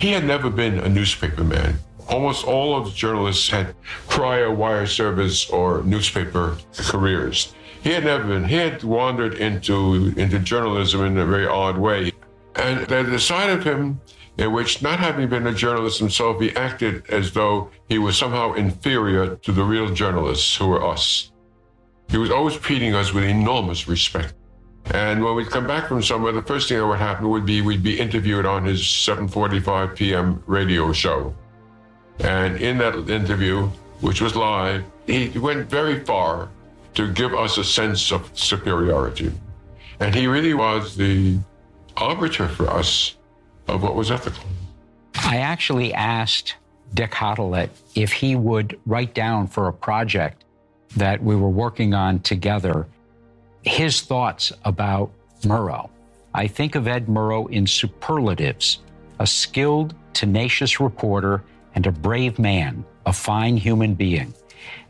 He 0.00 0.12
had 0.12 0.24
never 0.24 0.48
been 0.50 0.78
a 0.78 0.88
newspaper 0.88 1.44
man. 1.44 1.78
Almost 2.08 2.46
all 2.46 2.76
of 2.76 2.86
the 2.86 2.92
journalists 2.92 3.50
had 3.50 3.74
prior 4.08 4.50
wire 4.50 4.86
service 4.86 5.50
or 5.50 5.82
newspaper 5.82 6.56
careers. 6.76 7.54
He 7.82 7.90
had 7.90 8.04
never 8.04 8.24
been. 8.24 8.44
He 8.44 8.56
had 8.56 8.82
wandered 8.82 9.34
into 9.34 10.12
into 10.16 10.38
journalism 10.38 11.04
in 11.04 11.18
a 11.18 11.26
very 11.26 11.46
odd 11.46 11.78
way. 11.78 12.12
And 12.56 12.86
the 12.86 13.20
side 13.20 13.50
of 13.50 13.62
him 13.62 14.00
in 14.38 14.52
which, 14.52 14.82
not 14.82 15.00
having 15.00 15.28
been 15.28 15.46
a 15.46 15.52
journalist 15.52 15.98
himself, 15.98 16.40
he 16.40 16.54
acted 16.54 17.08
as 17.10 17.32
though 17.32 17.70
he 17.88 17.98
was 17.98 18.16
somehow 18.16 18.52
inferior 18.52 19.34
to 19.36 19.52
the 19.52 19.64
real 19.64 19.92
journalists 19.92 20.56
who 20.56 20.68
were 20.68 20.84
us. 20.84 21.32
He 22.08 22.18
was 22.18 22.30
always 22.30 22.56
treating 22.56 22.94
us 22.94 23.12
with 23.12 23.24
enormous 23.24 23.88
respect. 23.88 24.34
And 24.92 25.22
when 25.22 25.34
we'd 25.34 25.50
come 25.50 25.66
back 25.66 25.88
from 25.88 26.02
somewhere, 26.02 26.32
the 26.32 26.42
first 26.42 26.68
thing 26.68 26.78
that 26.78 26.86
would 26.86 26.98
happen 26.98 27.28
would 27.28 27.44
be 27.44 27.60
we'd 27.60 27.82
be 27.82 27.98
interviewed 27.98 28.46
on 28.46 28.64
his 28.64 28.80
7:45 28.80 29.96
p.m. 29.96 30.42
radio 30.46 30.92
show. 30.92 31.34
And 32.20 32.56
in 32.56 32.78
that 32.78 33.10
interview, 33.10 33.68
which 34.00 34.20
was 34.20 34.34
live, 34.34 34.84
he 35.06 35.28
went 35.38 35.68
very 35.68 36.00
far 36.04 36.48
to 36.94 37.12
give 37.12 37.34
us 37.34 37.58
a 37.58 37.64
sense 37.64 38.12
of 38.12 38.30
superiority. 38.38 39.32
And 40.00 40.14
he 40.14 40.26
really 40.26 40.54
was 40.54 40.96
the 40.96 41.38
arbiter 41.96 42.48
for 42.48 42.68
us 42.70 43.16
of 43.66 43.82
what 43.82 43.94
was 43.94 44.10
ethical. 44.10 44.44
I 45.14 45.38
actually 45.38 45.92
asked 45.92 46.56
Dick 46.94 47.12
Hottelet 47.12 47.70
if 47.94 48.12
he 48.12 48.36
would 48.36 48.78
write 48.86 49.14
down 49.14 49.46
for 49.46 49.68
a 49.68 49.72
project 49.72 50.44
that 50.96 51.22
we 51.22 51.36
were 51.36 51.50
working 51.50 51.94
on 51.94 52.20
together 52.20 52.86
his 53.62 54.00
thoughts 54.00 54.52
about 54.64 55.10
Murrow. 55.42 55.90
I 56.34 56.46
think 56.46 56.74
of 56.74 56.88
Ed 56.88 57.06
Murrow 57.06 57.50
in 57.50 57.66
superlatives 57.66 58.78
a 59.20 59.26
skilled, 59.26 59.94
tenacious 60.12 60.78
reporter 60.78 61.42
and 61.74 61.86
a 61.86 61.92
brave 61.92 62.38
man, 62.38 62.84
a 63.04 63.12
fine 63.12 63.56
human 63.56 63.94
being. 63.94 64.32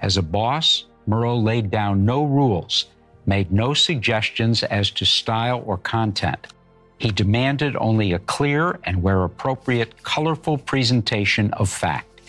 As 0.02 0.19
a 0.19 0.23
boss, 0.23 0.85
Murrow 1.09 1.43
laid 1.43 1.71
down 1.71 2.05
no 2.05 2.25
rules, 2.25 2.87
made 3.25 3.50
no 3.50 3.73
suggestions 3.73 4.62
as 4.65 4.91
to 4.91 5.07
style 5.07 5.62
or 5.65 5.79
content. 5.79 6.49
He 6.99 7.11
demanded 7.11 7.77
only 7.77 8.12
a 8.12 8.19
clear 8.19 8.79
and, 8.85 9.03
where 9.03 9.25
appropriate, 9.25 10.03
colorful 10.03 10.59
presentation 10.59 11.50
of 11.55 11.71
fact. 11.71 12.21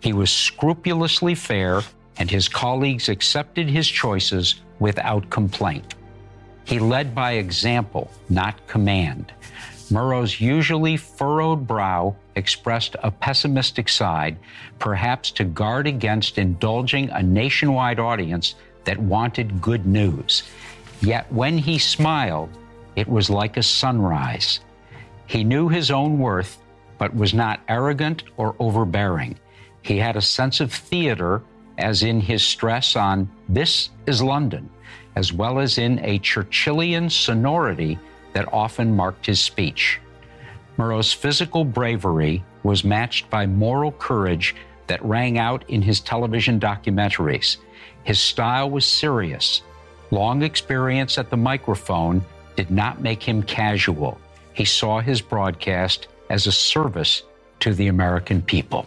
He 0.00 0.12
was 0.12 0.30
scrupulously 0.30 1.34
fair, 1.34 1.80
and 2.18 2.30
his 2.30 2.48
colleagues 2.48 3.08
accepted 3.08 3.68
his 3.68 3.88
choices 3.88 4.56
without 4.80 5.30
complaint. 5.30 5.94
He 6.64 6.78
led 6.78 7.14
by 7.14 7.32
example, 7.32 8.10
not 8.28 8.66
command. 8.66 9.32
Murrow's 9.90 10.40
usually 10.40 10.96
furrowed 10.96 11.66
brow 11.66 12.16
expressed 12.36 12.94
a 13.02 13.10
pessimistic 13.10 13.88
side, 13.88 14.36
perhaps 14.78 15.30
to 15.32 15.44
guard 15.44 15.86
against 15.86 16.38
indulging 16.38 17.10
a 17.10 17.22
nationwide 17.22 17.98
audience 17.98 18.54
that 18.84 18.98
wanted 18.98 19.60
good 19.60 19.86
news. 19.86 20.44
Yet 21.00 21.30
when 21.32 21.58
he 21.58 21.78
smiled, 21.78 22.50
it 22.94 23.08
was 23.08 23.28
like 23.28 23.56
a 23.56 23.62
sunrise. 23.62 24.60
He 25.26 25.44
knew 25.44 25.68
his 25.68 25.90
own 25.90 26.18
worth, 26.18 26.58
but 26.98 27.14
was 27.14 27.34
not 27.34 27.60
arrogant 27.68 28.22
or 28.36 28.54
overbearing. 28.58 29.38
He 29.82 29.98
had 29.98 30.16
a 30.16 30.22
sense 30.22 30.60
of 30.60 30.72
theater, 30.72 31.42
as 31.78 32.02
in 32.02 32.20
his 32.20 32.42
stress 32.42 32.96
on 32.96 33.30
this 33.48 33.90
is 34.06 34.22
London, 34.22 34.70
as 35.14 35.32
well 35.32 35.58
as 35.58 35.78
in 35.78 35.98
a 35.98 36.18
Churchillian 36.20 37.10
sonority 37.10 37.98
that 38.32 38.52
often 38.52 38.94
marked 38.94 39.26
his 39.26 39.40
speech. 39.40 40.00
Murrow's 40.76 41.12
physical 41.12 41.64
bravery 41.64 42.44
was 42.62 42.84
matched 42.84 43.30
by 43.30 43.46
moral 43.46 43.92
courage 43.92 44.54
that 44.86 45.04
rang 45.04 45.38
out 45.38 45.64
in 45.68 45.82
his 45.82 46.00
television 46.00 46.60
documentaries. 46.60 47.56
His 48.04 48.20
style 48.20 48.70
was 48.70 48.84
serious. 48.84 49.62
Long 50.10 50.42
experience 50.42 51.18
at 51.18 51.30
the 51.30 51.36
microphone 51.36 52.24
did 52.56 52.70
not 52.70 53.00
make 53.00 53.22
him 53.22 53.42
casual. 53.42 54.18
He 54.52 54.64
saw 54.64 55.00
his 55.00 55.20
broadcast 55.20 56.08
as 56.30 56.46
a 56.46 56.52
service 56.52 57.22
to 57.60 57.74
the 57.74 57.88
American 57.88 58.42
people. 58.42 58.86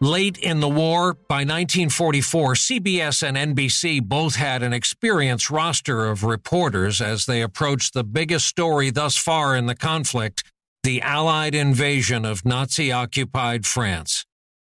Late 0.00 0.36
in 0.36 0.60
the 0.60 0.68
war, 0.68 1.14
by 1.14 1.36
1944, 1.36 2.52
CBS 2.52 3.22
and 3.22 3.56
NBC 3.56 4.02
both 4.02 4.36
had 4.36 4.62
an 4.62 4.74
experienced 4.74 5.50
roster 5.50 6.04
of 6.04 6.22
reporters 6.22 7.00
as 7.00 7.24
they 7.24 7.40
approached 7.40 7.94
the 7.94 8.04
biggest 8.04 8.46
story 8.46 8.90
thus 8.90 9.16
far 9.16 9.56
in 9.56 9.64
the 9.64 9.74
conflict 9.74 10.44
the 10.82 11.00
Allied 11.00 11.54
invasion 11.54 12.26
of 12.26 12.44
Nazi 12.44 12.92
occupied 12.92 13.64
France. 13.64 14.26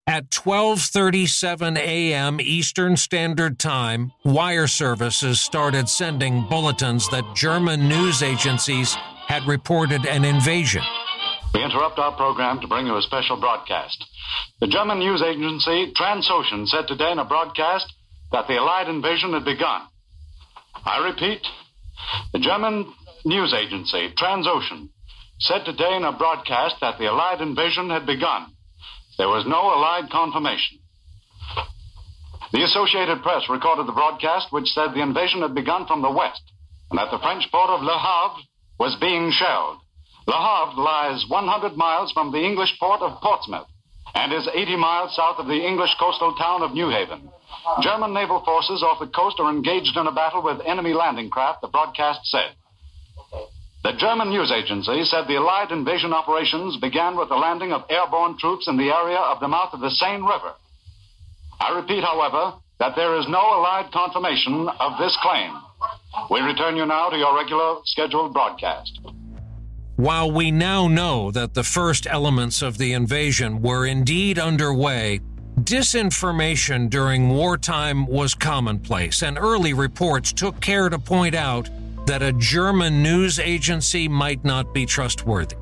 At 0.06 0.30
12:37 0.30 1.78
a.m. 1.78 2.38
Eastern 2.38 2.96
Standard 2.96 3.58
Time, 3.58 4.12
wire 4.22 4.68
services 4.68 5.40
started 5.40 5.88
sending 5.88 6.46
bulletins 6.46 7.08
that 7.08 7.34
German 7.34 7.88
news 7.88 8.22
agencies 8.22 8.94
had 9.26 9.48
reported 9.48 10.04
an 10.04 10.24
invasion. 10.24 10.84
We 11.56 11.64
interrupt 11.64 11.98
our 11.98 12.14
program 12.14 12.60
to 12.60 12.68
bring 12.68 12.86
you 12.86 12.98
a 12.98 13.02
special 13.02 13.40
broadcast. 13.40 14.04
The 14.60 14.66
German 14.66 14.98
news 14.98 15.22
agency 15.22 15.90
Transocean 15.96 16.68
said 16.68 16.86
today 16.86 17.10
in 17.10 17.18
a 17.18 17.24
broadcast 17.24 17.90
that 18.30 18.46
the 18.46 18.58
Allied 18.58 18.90
invasion 18.90 19.32
had 19.32 19.46
begun. 19.46 19.80
I 20.84 21.08
repeat, 21.08 21.40
the 22.34 22.40
German 22.40 22.92
news 23.24 23.54
agency, 23.54 24.12
Transocean, 24.18 24.90
said 25.38 25.64
today 25.64 25.96
in 25.96 26.04
a 26.04 26.12
broadcast 26.12 26.76
that 26.82 26.98
the 26.98 27.06
Allied 27.06 27.40
invasion 27.40 27.88
had 27.88 28.04
begun. 28.04 28.52
There 29.16 29.28
was 29.28 29.46
no 29.46 29.56
Allied 29.56 30.10
confirmation. 30.10 30.80
The 32.52 32.64
Associated 32.64 33.22
Press 33.22 33.48
recorded 33.48 33.86
the 33.86 33.96
broadcast 33.96 34.48
which 34.52 34.68
said 34.68 34.92
the 34.92 35.00
invasion 35.00 35.40
had 35.40 35.54
begun 35.54 35.86
from 35.86 36.02
the 36.02 36.10
west 36.10 36.42
and 36.90 36.98
that 36.98 37.10
the 37.10 37.18
French 37.18 37.50
port 37.50 37.70
of 37.70 37.80
Le 37.80 37.96
Havre 37.96 38.42
was 38.78 38.94
being 39.00 39.30
shelled. 39.32 39.78
Le 40.26 40.34
Havre 40.34 40.82
lies 40.82 41.24
100 41.28 41.76
miles 41.76 42.10
from 42.12 42.32
the 42.32 42.42
English 42.44 42.78
port 42.80 43.00
of 43.00 43.20
Portsmouth 43.20 43.68
and 44.14 44.32
is 44.32 44.48
80 44.52 44.76
miles 44.76 45.14
south 45.14 45.38
of 45.38 45.46
the 45.46 45.66
English 45.66 45.94
coastal 46.00 46.34
town 46.34 46.62
of 46.62 46.72
Newhaven. 46.72 47.30
German 47.80 48.12
naval 48.12 48.42
forces 48.44 48.82
off 48.82 48.98
the 48.98 49.06
coast 49.06 49.38
are 49.38 49.50
engaged 49.50 49.96
in 49.96 50.06
a 50.06 50.12
battle 50.12 50.42
with 50.42 50.60
enemy 50.66 50.94
landing 50.94 51.30
craft, 51.30 51.60
the 51.60 51.68
broadcast 51.68 52.20
said. 52.24 52.54
The 53.84 53.92
German 53.92 54.30
news 54.30 54.50
agency 54.50 55.04
said 55.04 55.28
the 55.28 55.36
Allied 55.36 55.70
invasion 55.70 56.12
operations 56.12 56.76
began 56.78 57.16
with 57.16 57.28
the 57.28 57.36
landing 57.36 57.72
of 57.72 57.84
airborne 57.88 58.36
troops 58.38 58.66
in 58.66 58.76
the 58.76 58.90
area 58.90 59.18
of 59.18 59.38
the 59.38 59.48
mouth 59.48 59.72
of 59.72 59.80
the 59.80 59.90
Seine 59.90 60.22
River. 60.22 60.54
I 61.60 61.76
repeat, 61.76 62.02
however, 62.02 62.54
that 62.80 62.96
there 62.96 63.16
is 63.20 63.28
no 63.28 63.38
Allied 63.38 63.92
confirmation 63.92 64.68
of 64.80 64.98
this 64.98 65.16
claim. 65.22 65.52
We 66.30 66.40
return 66.40 66.76
you 66.76 66.86
now 66.86 67.10
to 67.10 67.16
your 67.16 67.36
regular 67.36 67.76
scheduled 67.84 68.32
broadcast. 68.32 68.98
While 69.96 70.30
we 70.30 70.50
now 70.50 70.88
know 70.88 71.30
that 71.30 71.54
the 71.54 71.64
first 71.64 72.06
elements 72.06 72.60
of 72.60 72.76
the 72.76 72.92
invasion 72.92 73.62
were 73.62 73.86
indeed 73.86 74.38
underway, 74.38 75.20
disinformation 75.60 76.90
during 76.90 77.30
wartime 77.30 78.06
was 78.06 78.34
commonplace, 78.34 79.22
and 79.22 79.38
early 79.38 79.72
reports 79.72 80.34
took 80.34 80.60
care 80.60 80.90
to 80.90 80.98
point 80.98 81.34
out 81.34 81.70
that 82.04 82.20
a 82.20 82.34
German 82.34 83.02
news 83.02 83.38
agency 83.38 84.06
might 84.06 84.44
not 84.44 84.74
be 84.74 84.84
trustworthy. 84.84 85.56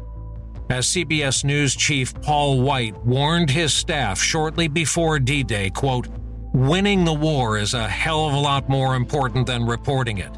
As 0.69 0.89
CBS 0.89 1.45
News 1.45 1.77
chief 1.77 2.13
Paul 2.21 2.61
White 2.61 2.97
warned 3.05 3.51
his 3.51 3.73
staff 3.73 4.21
shortly 4.21 4.67
before 4.67 5.21
D 5.21 5.45
Day, 5.45 5.71
quote, 5.71 6.09
winning 6.53 7.05
the 7.05 7.15
war 7.15 7.57
is 7.57 7.75
a 7.75 7.89
hell 7.89 8.27
of 8.27 8.35
a 8.35 8.39
lot 8.39 8.69
more 8.69 8.97
important 8.97 9.47
than 9.47 9.65
reporting 9.65 10.19
it. 10.19 10.37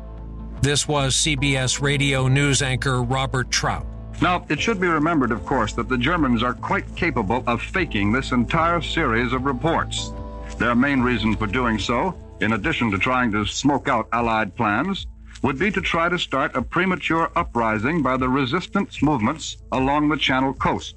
This 0.62 0.88
was 0.88 1.14
CBS 1.14 1.80
radio 1.80 2.28
news 2.28 2.62
anchor 2.62 3.02
Robert 3.02 3.50
Trout. 3.50 3.86
Now, 4.22 4.46
it 4.48 4.58
should 4.58 4.80
be 4.80 4.86
remembered, 4.88 5.30
of 5.30 5.44
course, 5.44 5.74
that 5.74 5.88
the 5.88 5.98
Germans 5.98 6.42
are 6.42 6.54
quite 6.54 6.96
capable 6.96 7.44
of 7.46 7.60
faking 7.60 8.10
this 8.10 8.32
entire 8.32 8.80
series 8.80 9.32
of 9.32 9.44
reports. 9.44 10.10
Their 10.58 10.74
main 10.74 11.02
reason 11.02 11.36
for 11.36 11.46
doing 11.46 11.78
so, 11.78 12.14
in 12.40 12.54
addition 12.54 12.90
to 12.90 12.98
trying 12.98 13.30
to 13.32 13.44
smoke 13.44 13.88
out 13.88 14.08
Allied 14.12 14.56
plans, 14.56 15.06
would 15.42 15.58
be 15.58 15.70
to 15.70 15.80
try 15.80 16.08
to 16.08 16.18
start 16.18 16.56
a 16.56 16.62
premature 16.62 17.30
uprising 17.36 18.02
by 18.02 18.16
the 18.16 18.28
resistance 18.28 19.02
movements 19.02 19.58
along 19.72 20.08
the 20.08 20.16
Channel 20.16 20.54
coast. 20.54 20.96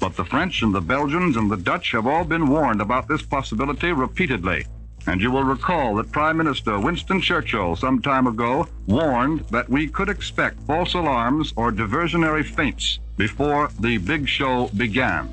But 0.00 0.16
the 0.16 0.24
French 0.24 0.62
and 0.62 0.74
the 0.74 0.80
Belgians 0.80 1.36
and 1.36 1.50
the 1.50 1.56
Dutch 1.56 1.92
have 1.92 2.06
all 2.06 2.24
been 2.24 2.48
warned 2.48 2.80
about 2.80 3.06
this 3.06 3.22
possibility 3.22 3.92
repeatedly. 3.92 4.66
And 5.06 5.20
you 5.20 5.30
will 5.30 5.44
recall 5.44 5.94
that 5.96 6.10
Prime 6.10 6.36
Minister 6.36 6.80
Winston 6.80 7.20
Churchill 7.20 7.76
some 7.76 8.02
time 8.02 8.26
ago 8.26 8.66
warned 8.86 9.40
that 9.50 9.68
we 9.68 9.88
could 9.88 10.08
expect 10.08 10.60
false 10.66 10.94
alarms 10.94 11.52
or 11.56 11.70
diversionary 11.70 12.44
feints 12.44 12.98
before 13.16 13.70
the 13.80 13.98
big 13.98 14.28
show 14.28 14.68
began. 14.76 15.28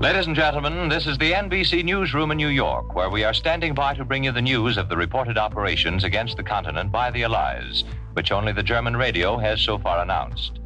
Ladies 0.00 0.26
and 0.26 0.36
gentlemen, 0.36 0.88
this 0.88 1.06
is 1.06 1.18
the 1.18 1.32
NBC 1.32 1.84
Newsroom 1.84 2.30
in 2.30 2.36
New 2.36 2.48
York, 2.48 2.94
where 2.94 3.10
we 3.10 3.24
are 3.24 3.34
standing 3.34 3.74
by 3.74 3.92
to 3.94 4.04
bring 4.04 4.24
you 4.24 4.32
the 4.32 4.40
news 4.40 4.78
of 4.78 4.88
the 4.88 4.96
reported 4.96 5.36
operations 5.36 6.04
against 6.04 6.36
the 6.36 6.44
continent 6.44 6.92
by 6.92 7.10
the 7.10 7.24
Allies, 7.24 7.84
which 8.14 8.30
only 8.30 8.52
the 8.52 8.62
German 8.62 8.96
radio 8.96 9.36
has 9.36 9.60
so 9.60 9.78
far 9.78 10.00
announced. 10.00 10.60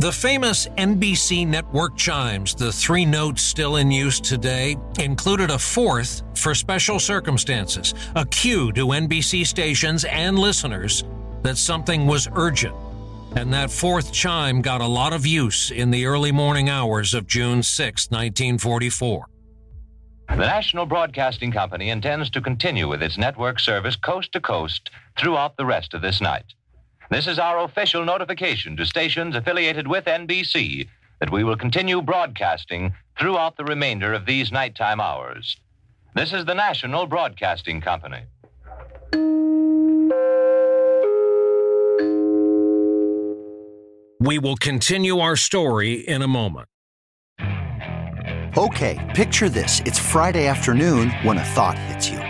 The 0.00 0.10
famous 0.10 0.66
NBC 0.78 1.46
network 1.46 1.94
chimes, 1.94 2.54
the 2.54 2.72
three 2.72 3.04
notes 3.04 3.42
still 3.42 3.76
in 3.76 3.90
use 3.90 4.18
today, 4.18 4.78
included 4.98 5.50
a 5.50 5.58
fourth 5.58 6.22
for 6.34 6.54
special 6.54 6.98
circumstances, 6.98 7.92
a 8.16 8.24
cue 8.24 8.72
to 8.72 8.86
NBC 8.86 9.46
stations 9.46 10.06
and 10.06 10.38
listeners 10.38 11.04
that 11.42 11.58
something 11.58 12.06
was 12.06 12.30
urgent. 12.32 12.74
And 13.36 13.52
that 13.52 13.70
fourth 13.70 14.10
chime 14.10 14.62
got 14.62 14.80
a 14.80 14.86
lot 14.86 15.12
of 15.12 15.26
use 15.26 15.70
in 15.70 15.90
the 15.90 16.06
early 16.06 16.32
morning 16.32 16.70
hours 16.70 17.12
of 17.12 17.26
June 17.26 17.62
6, 17.62 18.10
1944. 18.10 19.26
The 20.30 20.36
National 20.36 20.86
Broadcasting 20.86 21.52
Company 21.52 21.90
intends 21.90 22.30
to 22.30 22.40
continue 22.40 22.88
with 22.88 23.02
its 23.02 23.18
network 23.18 23.60
service 23.60 23.96
coast 23.96 24.32
to 24.32 24.40
coast 24.40 24.88
throughout 25.18 25.58
the 25.58 25.66
rest 25.66 25.92
of 25.92 26.00
this 26.00 26.22
night. 26.22 26.46
This 27.10 27.26
is 27.26 27.40
our 27.40 27.64
official 27.64 28.04
notification 28.04 28.76
to 28.76 28.86
stations 28.86 29.34
affiliated 29.34 29.88
with 29.88 30.04
NBC 30.04 30.86
that 31.18 31.30
we 31.30 31.42
will 31.42 31.56
continue 31.56 32.00
broadcasting 32.00 32.94
throughout 33.18 33.56
the 33.56 33.64
remainder 33.64 34.12
of 34.12 34.26
these 34.26 34.52
nighttime 34.52 35.00
hours. 35.00 35.56
This 36.14 36.32
is 36.32 36.44
the 36.44 36.54
National 36.54 37.06
Broadcasting 37.06 37.80
Company. 37.80 38.22
We 44.20 44.38
will 44.38 44.56
continue 44.56 45.18
our 45.18 45.34
story 45.34 45.94
in 45.94 46.22
a 46.22 46.28
moment. 46.28 46.68
Okay, 48.56 49.12
picture 49.16 49.48
this. 49.48 49.80
It's 49.84 49.98
Friday 49.98 50.46
afternoon 50.46 51.10
when 51.24 51.38
a 51.38 51.44
thought 51.44 51.76
hits 51.76 52.08
you. 52.08 52.29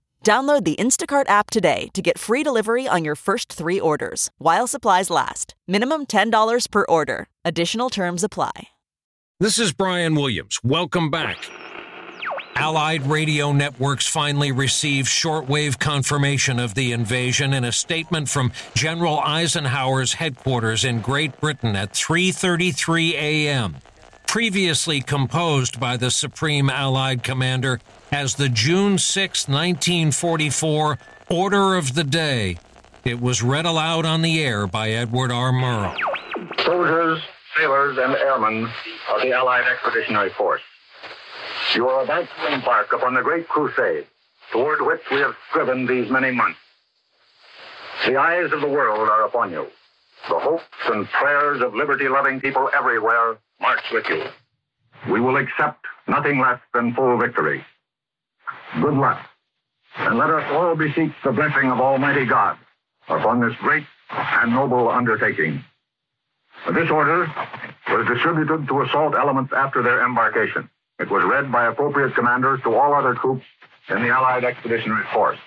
Download 0.23 0.63
the 0.63 0.75
Instacart 0.75 1.29
app 1.29 1.49
today 1.49 1.89
to 1.93 2.01
get 2.01 2.17
free 2.17 2.43
delivery 2.43 2.87
on 2.87 3.03
your 3.03 3.15
first 3.15 3.51
three 3.51 3.79
orders 3.79 4.29
while 4.37 4.67
supplies 4.67 5.09
last. 5.09 5.55
Minimum 5.67 6.05
$10 6.05 6.71
per 6.71 6.85
order. 6.87 7.27
Additional 7.43 7.89
terms 7.89 8.23
apply. 8.23 8.69
This 9.39 9.57
is 9.57 9.73
Brian 9.73 10.13
Williams. 10.13 10.59
Welcome 10.63 11.09
back. 11.09 11.37
Allied 12.55 13.07
radio 13.07 13.51
networks 13.51 14.05
finally 14.05 14.51
received 14.51 15.07
shortwave 15.07 15.79
confirmation 15.79 16.59
of 16.59 16.75
the 16.75 16.91
invasion 16.91 17.53
in 17.53 17.63
a 17.63 17.71
statement 17.71 18.29
from 18.29 18.51
General 18.75 19.19
Eisenhower's 19.21 20.13
headquarters 20.13 20.85
in 20.85 21.01
Great 21.01 21.39
Britain 21.39 21.75
at 21.75 21.93
3:33 21.93 23.13
a.m. 23.13 23.77
Previously 24.27 25.01
composed 25.01 25.79
by 25.79 25.97
the 25.97 26.11
Supreme 26.11 26.69
Allied 26.69 27.23
Commander 27.23 27.79
as 28.11 28.35
the 28.35 28.49
June 28.49 28.97
6, 28.97 29.47
1944 29.47 30.97
Order 31.29 31.75
of 31.75 31.95
the 31.95 32.03
Day. 32.03 32.57
It 33.05 33.21
was 33.21 33.41
read 33.41 33.65
aloud 33.65 34.05
on 34.05 34.21
the 34.21 34.43
air 34.43 34.67
by 34.67 34.91
Edward 34.91 35.31
R. 35.31 35.51
Murrow. 35.51 35.95
Soldiers, 36.63 37.21
sailors, 37.57 37.97
and 37.97 38.13
airmen 38.13 38.65
of 39.09 39.21
the 39.21 39.31
Allied 39.31 39.63
Expeditionary 39.65 40.29
Force. 40.31 40.61
You 41.73 41.87
are 41.87 42.03
about 42.03 42.27
to 42.27 42.53
embark 42.53 42.91
upon 42.93 43.13
the 43.13 43.21
great 43.21 43.47
crusade 43.47 44.05
toward 44.51 44.81
which 44.81 45.01
we 45.09 45.17
have 45.17 45.35
striven 45.49 45.87
these 45.87 46.11
many 46.11 46.31
months. 46.31 46.59
The 48.05 48.17
eyes 48.17 48.51
of 48.51 48.61
the 48.61 48.67
world 48.67 49.07
are 49.07 49.25
upon 49.25 49.51
you. 49.51 49.67
The 50.27 50.37
hopes 50.37 50.63
and 50.87 51.07
prayers 51.07 51.61
of 51.61 51.73
liberty 51.73 52.09
loving 52.09 52.41
people 52.41 52.69
everywhere 52.75 53.37
march 53.59 53.83
with 53.91 54.05
you. 54.09 54.23
We 55.11 55.21
will 55.21 55.37
accept 55.37 55.85
nothing 56.07 56.39
less 56.39 56.59
than 56.73 56.93
full 56.93 57.17
victory. 57.17 57.63
Good 58.79 58.93
luck. 58.93 59.19
And 59.97 60.17
let 60.17 60.29
us 60.29 60.43
all 60.51 60.75
beseech 60.75 61.11
the 61.23 61.31
blessing 61.31 61.69
of 61.71 61.79
Almighty 61.79 62.25
God 62.25 62.57
upon 63.09 63.41
this 63.41 63.55
great 63.59 63.83
and 64.09 64.51
noble 64.51 64.89
undertaking. 64.89 65.63
This 66.73 66.89
order 66.89 67.27
was 67.89 68.07
distributed 68.07 68.67
to 68.67 68.81
assault 68.81 69.15
elements 69.15 69.51
after 69.55 69.81
their 69.81 70.05
embarkation. 70.05 70.69
It 70.99 71.09
was 71.09 71.23
read 71.23 71.51
by 71.51 71.65
appropriate 71.65 72.15
commanders 72.15 72.61
to 72.63 72.75
all 72.75 72.93
other 72.93 73.15
troops 73.15 73.43
in 73.89 74.01
the 74.01 74.09
Allied 74.09 74.43
Expeditionary 74.43 75.05
Force. 75.13 75.39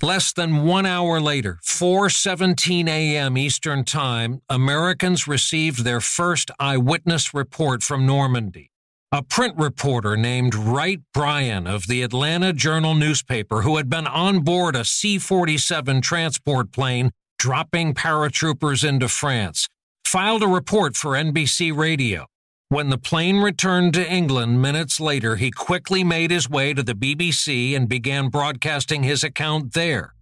Less 0.00 0.32
than 0.32 0.64
one 0.64 0.84
hour 0.84 1.20
later, 1.20 1.60
4:17 1.64 2.88
a.m. 2.88 3.38
Eastern 3.38 3.84
Time, 3.84 4.40
Americans 4.48 5.28
received 5.28 5.84
their 5.84 6.00
first 6.00 6.50
eyewitness 6.58 7.32
report 7.32 7.84
from 7.84 8.04
Normandy. 8.04 8.71
A 9.14 9.22
print 9.22 9.58
reporter 9.58 10.16
named 10.16 10.54
Wright 10.54 10.98
Bryan 11.12 11.66
of 11.66 11.86
the 11.86 12.00
Atlanta 12.00 12.54
Journal 12.54 12.94
newspaper, 12.94 13.60
who 13.60 13.76
had 13.76 13.90
been 13.90 14.06
on 14.06 14.40
board 14.40 14.74
a 14.74 14.86
C 14.86 15.18
47 15.18 16.00
transport 16.00 16.72
plane 16.72 17.10
dropping 17.38 17.92
paratroopers 17.92 18.88
into 18.88 19.08
France, 19.08 19.68
filed 20.06 20.42
a 20.42 20.48
report 20.48 20.96
for 20.96 21.10
NBC 21.10 21.76
Radio. 21.76 22.24
When 22.70 22.88
the 22.88 22.96
plane 22.96 23.40
returned 23.42 23.92
to 23.94 24.10
England 24.10 24.62
minutes 24.62 24.98
later, 24.98 25.36
he 25.36 25.50
quickly 25.50 26.02
made 26.02 26.30
his 26.30 26.48
way 26.48 26.72
to 26.72 26.82
the 26.82 26.94
BBC 26.94 27.76
and 27.76 27.90
began 27.90 28.30
broadcasting 28.30 29.02
his 29.02 29.22
account 29.22 29.74
there, 29.74 30.14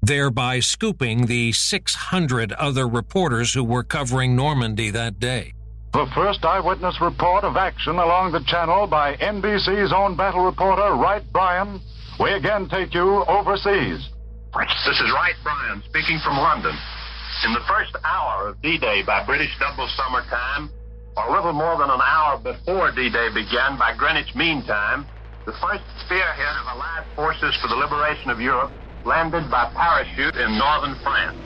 thereby 0.00 0.60
scooping 0.60 1.26
the 1.26 1.52
600 1.52 2.52
other 2.52 2.88
reporters 2.88 3.52
who 3.52 3.62
were 3.62 3.84
covering 3.84 4.34
Normandy 4.34 4.88
that 4.88 5.20
day. 5.20 5.52
The 5.92 6.06
first 6.14 6.44
eyewitness 6.44 7.00
report 7.00 7.44
of 7.44 7.56
action 7.56 7.96
along 7.96 8.32
the 8.32 8.44
channel 8.44 8.86
by 8.86 9.16
NBC's 9.16 9.92
own 9.92 10.16
battle 10.16 10.44
reporter, 10.44 10.94
Wright 10.94 11.24
Bryan. 11.32 11.80
We 12.20 12.32
again 12.32 12.68
take 12.68 12.92
you 12.92 13.24
overseas. 13.24 14.04
This 14.52 15.00
is 15.00 15.10
Wright 15.14 15.34
Bryan 15.42 15.82
speaking 15.88 16.20
from 16.22 16.36
London. 16.36 16.76
In 17.44 17.54
the 17.54 17.64
first 17.66 17.96
hour 18.04 18.48
of 18.48 18.60
D-Day 18.60 19.02
by 19.06 19.24
British 19.24 19.50
double 19.58 19.88
summer 19.96 20.22
time, 20.28 20.70
or 21.16 21.28
a 21.28 21.32
little 21.32 21.52
more 21.52 21.78
than 21.78 21.90
an 21.90 22.00
hour 22.04 22.38
before 22.38 22.92
D-Day 22.92 23.32
began 23.32 23.78
by 23.78 23.96
Greenwich 23.96 24.34
Mean 24.34 24.62
Time, 24.66 25.06
the 25.46 25.56
first 25.56 25.84
spearhead 26.04 26.56
of 26.60 26.66
Allied 26.68 27.06
forces 27.16 27.56
for 27.62 27.68
the 27.68 27.76
liberation 27.76 28.30
of 28.30 28.40
Europe 28.40 28.72
landed 29.04 29.50
by 29.50 29.70
parachute 29.72 30.36
in 30.36 30.58
northern 30.58 30.94
France. 31.02 31.38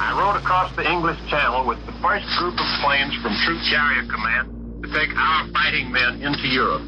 I 0.00 0.10
rode 0.18 0.34
across 0.42 0.74
the 0.74 0.82
English 0.82 1.22
Channel 1.30 1.66
with 1.66 1.78
the 1.86 1.94
first 2.02 2.26
group 2.38 2.58
of 2.58 2.68
planes 2.82 3.14
from 3.22 3.30
Troop 3.46 3.62
Carrier 3.70 4.02
Command 4.10 4.82
to 4.82 4.88
take 4.90 5.14
our 5.14 5.46
fighting 5.54 5.92
men 5.94 6.18
into 6.18 6.50
Europe. 6.50 6.82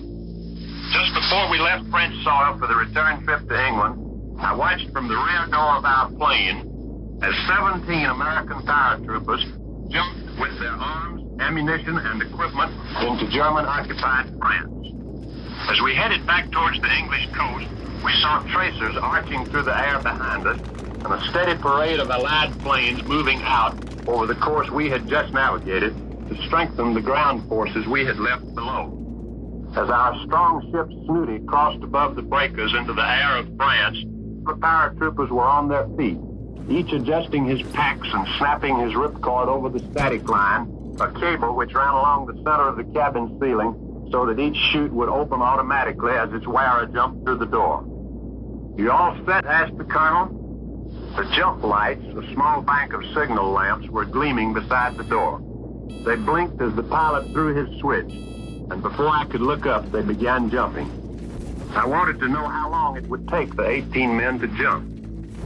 Just 0.91 1.15
before 1.15 1.47
we 1.47 1.63
left 1.63 1.87
French 1.91 2.15
soil 2.27 2.59
for 2.59 2.67
the 2.67 2.75
return 2.75 3.23
trip 3.23 3.47
to 3.47 3.55
England, 3.55 4.03
I 4.43 4.55
watched 4.55 4.91
from 4.91 5.07
the 5.07 5.15
rear 5.15 5.47
door 5.55 5.79
of 5.79 5.85
our 5.87 6.11
plane 6.19 6.67
as 7.23 7.31
17 7.47 7.87
American 8.11 8.67
paratroopers 8.67 9.43
jumped 9.87 10.41
with 10.43 10.59
their 10.59 10.75
arms, 10.75 11.23
ammunition, 11.39 11.97
and 11.99 12.21
equipment 12.23 12.75
into 13.07 13.31
German-occupied 13.31 14.35
France. 14.35 14.75
As 15.71 15.79
we 15.83 15.95
headed 15.95 16.27
back 16.27 16.51
towards 16.51 16.81
the 16.83 16.91
English 16.91 17.31
coast, 17.39 17.71
we 18.03 18.13
saw 18.19 18.43
tracers 18.51 18.99
arching 19.01 19.47
through 19.47 19.63
the 19.63 19.79
air 19.79 20.03
behind 20.03 20.47
us 20.47 20.59
and 21.07 21.23
a 21.23 21.29
steady 21.29 21.57
parade 21.57 22.01
of 22.01 22.11
Allied 22.11 22.59
planes 22.63 23.01
moving 23.05 23.41
out 23.43 23.77
over 24.09 24.27
the 24.27 24.35
course 24.35 24.69
we 24.71 24.91
had 24.91 25.07
just 25.09 25.33
navigated 25.33 25.95
to 26.29 26.37
strengthen 26.47 26.95
the 26.95 27.01
ground 27.01 27.49
forces 27.49 27.87
we 27.87 28.05
had 28.05 28.19
left 28.19 28.45
below. 28.57 28.93
As 29.77 29.89
our 29.89 30.21
strong 30.25 30.69
ship 30.73 30.89
Snooty 31.07 31.47
crossed 31.47 31.83
above 31.85 32.17
the 32.17 32.23
breakers 32.23 32.75
into 32.75 32.93
the 32.93 33.09
air 33.09 33.37
of 33.37 33.57
France, 33.57 33.99
the 33.99 34.55
paratroopers 34.55 35.31
were 35.31 35.45
on 35.45 35.69
their 35.69 35.87
feet, 35.97 36.19
each 36.69 36.93
adjusting 36.93 37.45
his 37.45 37.63
packs 37.71 38.09
and 38.13 38.27
snapping 38.39 38.77
his 38.81 38.93
ripcord 38.95 39.47
over 39.47 39.69
the 39.69 39.79
static 39.93 40.29
line, 40.29 40.97
a 40.99 41.13
cable 41.21 41.55
which 41.55 41.73
ran 41.73 41.95
along 41.95 42.27
the 42.27 42.35
center 42.35 42.69
of 42.69 42.77
the 42.77 42.85
cabin 42.93 43.39
ceiling 43.41 44.09
so 44.11 44.27
that 44.27 44.41
each 44.41 44.57
chute 44.57 44.93
would 44.93 45.09
open 45.09 45.41
automatically 45.41 46.15
as 46.15 46.33
its 46.33 46.49
wearer 46.49 46.87
jumped 46.87 47.25
through 47.25 47.39
the 47.39 47.47
door. 47.47 47.85
You 48.77 48.91
all 48.91 49.17
set? 49.25 49.47
asked 49.47 49.79
the 49.79 49.85
colonel. 49.85 50.46
The 51.17 51.25
jump 51.35 51.65
lights, 51.65 52.05
a 52.05 52.35
small 52.35 52.61
bank 52.61 52.93
of 52.93 53.03
signal 53.15 53.51
lamps, 53.51 53.89
were 53.89 54.05
gleaming 54.05 54.53
beside 54.53 54.99
the 54.99 55.05
door. 55.05 55.41
They 56.05 56.15
blinked 56.15 56.61
as 56.61 56.75
the 56.75 56.83
pilot 56.83 57.33
threw 57.33 57.55
his 57.55 57.81
switch, 57.81 58.11
and 58.11 58.83
before 58.83 59.09
I 59.09 59.25
could 59.25 59.41
look 59.41 59.65
up, 59.65 59.91
they 59.91 60.03
began 60.03 60.51
jumping. 60.51 60.91
I 61.75 61.87
wanted 61.87 62.21
to 62.21 62.29
know 62.29 62.47
how 62.47 62.71
long 62.71 62.99
it 62.99 63.07
would 63.07 63.27
take 63.29 63.57
the 63.57 63.67
18 63.67 64.15
men 64.15 64.39
to 64.41 64.49
jump. 64.49 64.93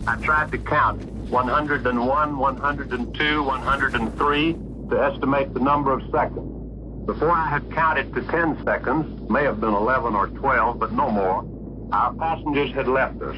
I 0.09 0.17
tried 0.17 0.51
to 0.51 0.59
count 0.59 1.05
101, 1.31 2.37
102, 2.37 3.43
103 3.43 4.53
to 4.91 5.03
estimate 5.05 5.55
the 5.55 5.61
number 5.61 5.93
of 5.93 6.03
seconds. 6.11 7.07
Before 7.07 7.31
I 7.31 7.49
had 7.49 7.71
counted 7.71 8.13
to 8.15 8.23
10 8.23 8.65
seconds, 8.65 9.31
may 9.31 9.45
have 9.45 9.61
been 9.61 9.75
11 9.75 10.17
or 10.17 10.27
12, 10.27 10.81
but 10.81 10.91
no 10.91 11.11
more, 11.11 11.47
our 11.93 12.13
passengers 12.15 12.73
had 12.73 12.89
left 12.89 13.23
us. 13.23 13.37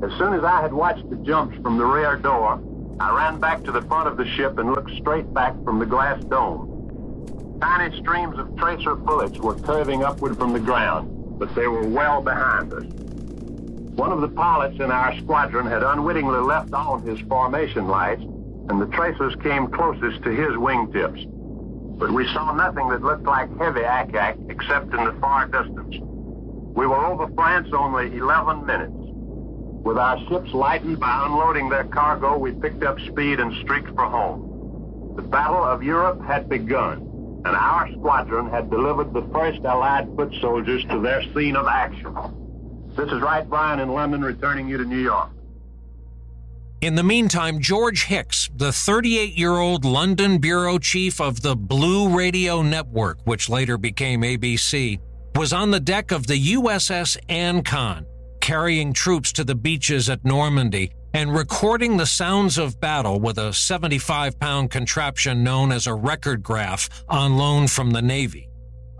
As 0.00 0.12
soon 0.16 0.32
as 0.32 0.44
I 0.44 0.60
had 0.60 0.72
watched 0.72 1.10
the 1.10 1.16
jumps 1.16 1.56
from 1.60 1.76
the 1.76 1.84
rear 1.84 2.16
door, 2.16 2.60
I 3.00 3.16
ran 3.16 3.40
back 3.40 3.64
to 3.64 3.72
the 3.72 3.82
front 3.82 4.06
of 4.06 4.16
the 4.16 4.26
ship 4.26 4.56
and 4.58 4.70
looked 4.70 4.92
straight 4.92 5.32
back 5.34 5.54
from 5.64 5.80
the 5.80 5.86
glass 5.86 6.22
dome. 6.24 7.58
Tiny 7.60 8.00
streams 8.00 8.38
of 8.38 8.56
tracer 8.56 8.94
bullets 8.94 9.38
were 9.38 9.56
curving 9.56 10.04
upward 10.04 10.38
from 10.38 10.52
the 10.52 10.60
ground, 10.60 11.38
but 11.38 11.52
they 11.56 11.66
were 11.66 11.84
well 11.84 12.22
behind 12.22 12.72
us. 12.72 12.84
One 12.84 14.12
of 14.12 14.20
the 14.20 14.28
pilots 14.28 14.76
in 14.76 14.92
our 14.92 15.18
squadron 15.18 15.66
had 15.66 15.82
unwittingly 15.82 16.38
left 16.38 16.72
on 16.72 17.02
his 17.02 17.18
formation 17.22 17.88
lights, 17.88 18.22
and 18.22 18.80
the 18.80 18.86
tracers 18.86 19.34
came 19.42 19.66
closest 19.66 20.22
to 20.22 20.30
his 20.30 20.52
wingtips. 20.52 21.26
But 21.98 22.12
we 22.12 22.24
saw 22.32 22.52
nothing 22.52 22.88
that 22.90 23.02
looked 23.02 23.24
like 23.24 23.48
heavy 23.58 23.82
ack-ack 23.82 24.36
except 24.48 24.94
in 24.94 25.04
the 25.04 25.16
far 25.20 25.46
distance. 25.46 25.96
We 26.76 26.86
were 26.86 27.04
over 27.04 27.26
France 27.34 27.68
only 27.72 28.16
11 28.16 28.64
minutes. 28.64 28.92
With 29.88 29.96
our 29.96 30.18
ships 30.28 30.52
lightened 30.52 31.00
by 31.00 31.24
unloading 31.24 31.70
their 31.70 31.84
cargo, 31.84 32.36
we 32.36 32.52
picked 32.52 32.82
up 32.82 33.00
speed 33.00 33.40
and 33.40 33.56
streaked 33.64 33.88
for 33.94 34.04
home. 34.04 35.14
The 35.16 35.22
Battle 35.22 35.64
of 35.64 35.82
Europe 35.82 36.20
had 36.26 36.46
begun, 36.46 36.98
and 37.46 37.56
our 37.56 37.90
squadron 37.92 38.50
had 38.50 38.68
delivered 38.68 39.14
the 39.14 39.26
first 39.32 39.64
Allied 39.64 40.14
foot 40.14 40.34
soldiers 40.42 40.84
to 40.90 41.00
their 41.00 41.22
scene 41.32 41.56
of 41.56 41.66
action. 41.66 42.14
This 42.98 43.10
is 43.10 43.22
Wright 43.22 43.48
Bryan 43.48 43.80
in 43.80 43.88
London, 43.88 44.20
returning 44.20 44.68
you 44.68 44.76
to 44.76 44.84
New 44.84 45.00
York. 45.00 45.30
In 46.82 46.94
the 46.94 47.02
meantime, 47.02 47.58
George 47.58 48.04
Hicks, 48.04 48.50
the 48.54 48.72
38 48.72 49.38
year 49.38 49.56
old 49.56 49.86
London 49.86 50.36
bureau 50.36 50.78
chief 50.78 51.18
of 51.18 51.40
the 51.40 51.56
Blue 51.56 52.14
Radio 52.14 52.60
Network, 52.60 53.20
which 53.24 53.48
later 53.48 53.78
became 53.78 54.20
ABC, 54.20 55.00
was 55.34 55.54
on 55.54 55.70
the 55.70 55.80
deck 55.80 56.10
of 56.10 56.26
the 56.26 56.52
USS 56.52 57.16
Ancon, 57.30 58.04
carrying 58.48 58.94
troops 58.94 59.30
to 59.30 59.44
the 59.44 59.54
beaches 59.54 60.08
at 60.08 60.24
Normandy 60.24 60.90
and 61.12 61.34
recording 61.34 61.98
the 61.98 62.06
sounds 62.06 62.56
of 62.56 62.80
battle 62.80 63.20
with 63.20 63.36
a 63.36 63.52
75 63.52 64.40
pound 64.40 64.70
contraption 64.70 65.44
known 65.44 65.70
as 65.70 65.86
a 65.86 65.90
recordgraph 65.90 66.88
on 67.10 67.36
loan 67.36 67.68
from 67.68 67.90
the 67.90 68.00
Navy. 68.00 68.48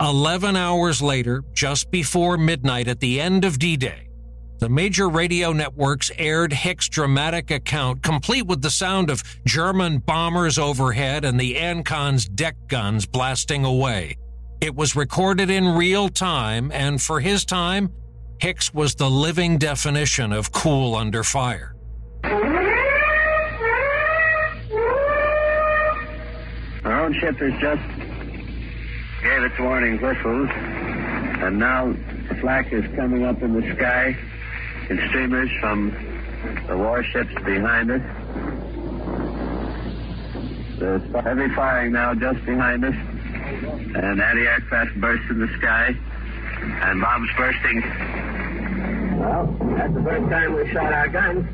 11 0.02 0.54
hours 0.54 1.00
later, 1.00 1.42
just 1.54 1.90
before 1.90 2.37
midnight 2.37 2.88
at 2.88 3.00
the 3.00 3.18
end 3.22 3.42
of 3.42 3.58
D 3.58 3.78
Day, 3.78 4.11
the 4.58 4.68
major 4.68 5.08
radio 5.08 5.54
networks 5.54 6.11
aired 6.18 6.52
Hicks' 6.52 6.90
dramatic 6.90 7.50
account, 7.50 8.02
complete 8.02 8.46
with 8.46 8.61
the 8.61 8.68
sound 8.68 9.08
of 9.08 9.22
German 9.46 9.96
bombers 10.00 10.58
overhead 10.58 11.24
and 11.24 11.40
the 11.40 11.56
Ancon's 11.56 12.26
deck 12.28 12.54
guns 12.66 13.06
blasting 13.06 13.64
away. 13.64 14.18
It 14.61 14.74
was 14.74 14.94
recorded 14.94 15.48
in 15.48 15.74
real 15.74 16.11
time, 16.11 16.70
and 16.70 17.00
for 17.00 17.20
his 17.20 17.46
time, 17.46 17.94
Hicks 18.40 18.72
was 18.72 18.94
the 18.94 19.11
living 19.11 19.59
definition 19.59 20.33
of 20.33 20.53
cool 20.53 20.94
under 20.94 21.24
fire. 21.24 21.74
Our 26.85 27.01
own 27.05 27.14
ship 27.18 27.37
has 27.38 27.61
just 27.61 27.83
gave 29.22 29.42
its 29.42 29.59
warning 29.59 30.01
whistles, 30.01 30.48
and 30.53 31.59
now 31.59 31.92
flak 32.40 32.72
is 32.72 32.85
coming 32.94 33.24
up 33.24 33.42
in 33.42 33.61
the 33.61 33.74
sky 33.74 34.16
in 34.88 35.09
streamers 35.09 35.51
from 35.61 35.90
the 36.68 36.79
warships 36.79 37.35
behind 37.44 37.90
us. 37.90 38.03
There's 40.79 41.03
heavy 41.24 41.53
firing 41.57 41.90
now 41.92 42.14
just 42.14 42.46
behind 42.46 42.85
us, 42.85 42.94
and 42.94 44.22
anti-aircraft 44.22 45.01
bursts 45.01 45.27
in 45.29 45.40
the 45.40 45.48
sky, 45.59 45.96
and 46.62 47.01
bombs 47.01 47.31
bursting. 47.37 47.83
Well, 49.29 49.45
that's 49.77 49.93
the 49.93 50.03
first 50.03 50.31
time 50.31 50.55
we 50.55 50.73
shot 50.73 50.91
our 50.91 51.09
guns. 51.09 51.45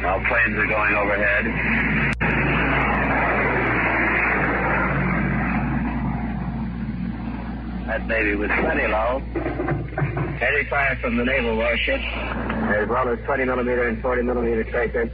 Now 0.00 0.24
planes 0.26 0.56
are 0.56 0.66
going 0.66 0.94
overhead. 0.94 1.44
that 7.88 8.08
baby 8.08 8.36
was 8.36 8.48
plenty 8.58 8.86
low. 8.86 9.20
Heavy 10.38 10.64
fire 10.70 10.96
from 11.02 11.18
the 11.18 11.24
naval 11.26 11.58
warships, 11.58 12.04
as 12.06 12.88
well 12.88 13.06
as 13.10 13.18
20 13.26 13.44
millimeter 13.44 13.86
and 13.88 14.00
40 14.00 14.22
millimeter 14.22 14.64
tracer. 14.64 15.12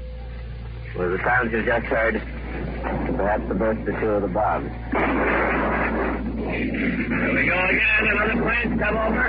Was 0.97 1.11
the 1.11 1.19
sounds 1.25 1.53
you 1.53 1.63
just 1.63 1.87
heard. 1.87 2.23
Perhaps 3.17 3.49
the 3.49 3.55
burst 3.55 3.87
or 3.87 4.01
two 4.01 4.09
of 4.09 4.23
the 4.23 4.29
bombs. 4.29 4.71
Here 6.57 7.35
we 7.35 7.45
go 7.45 7.59
again. 7.69 8.07
Another 8.13 8.41
plane 8.41 8.79
come 8.79 8.97
over. 8.97 9.27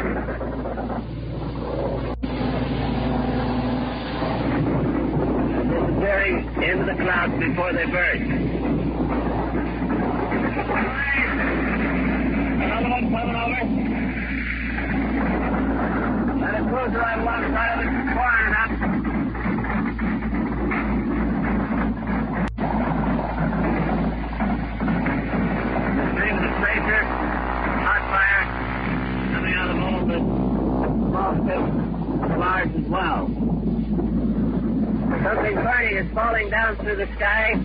Disappearing 5.68 6.38
into 6.64 6.86
the 6.86 6.96
clouds 7.04 7.34
before 7.38 7.74
they 7.74 7.86
burst. 7.86 8.24
Another 12.64 12.90
one 12.90 13.12
coming 13.12 13.36
over. 13.36 13.62
And 16.46 16.56
a 16.56 16.70
cruiser 16.70 17.00
right 17.00 17.20
alongside 17.20 17.74
of 17.74 17.80
it, 17.84 17.92
the 36.98 37.06
sky 37.16 37.57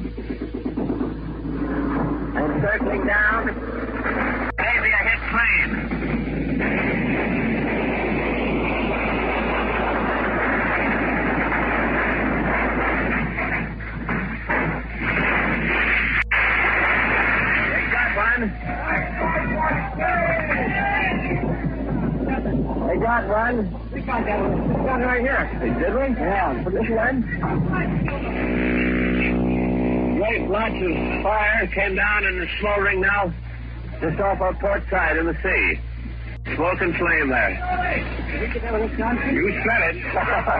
came 31.73 31.95
down 31.95 32.27
and 32.27 32.43
is 32.43 32.49
smoldering 32.61 33.01
now 33.01 33.33
just 34.01 34.21
off 34.21 34.41
our 34.41 34.55
port 34.55 34.83
side 34.91 35.17
in 35.17 35.27
the 35.27 35.35
sea. 35.43 35.81
Smoke 36.55 36.81
and 36.81 36.95
flame 36.97 37.29
there. 37.29 37.51
You 39.33 39.53
said 39.63 39.95
it. 39.95 40.05
I 40.17 40.57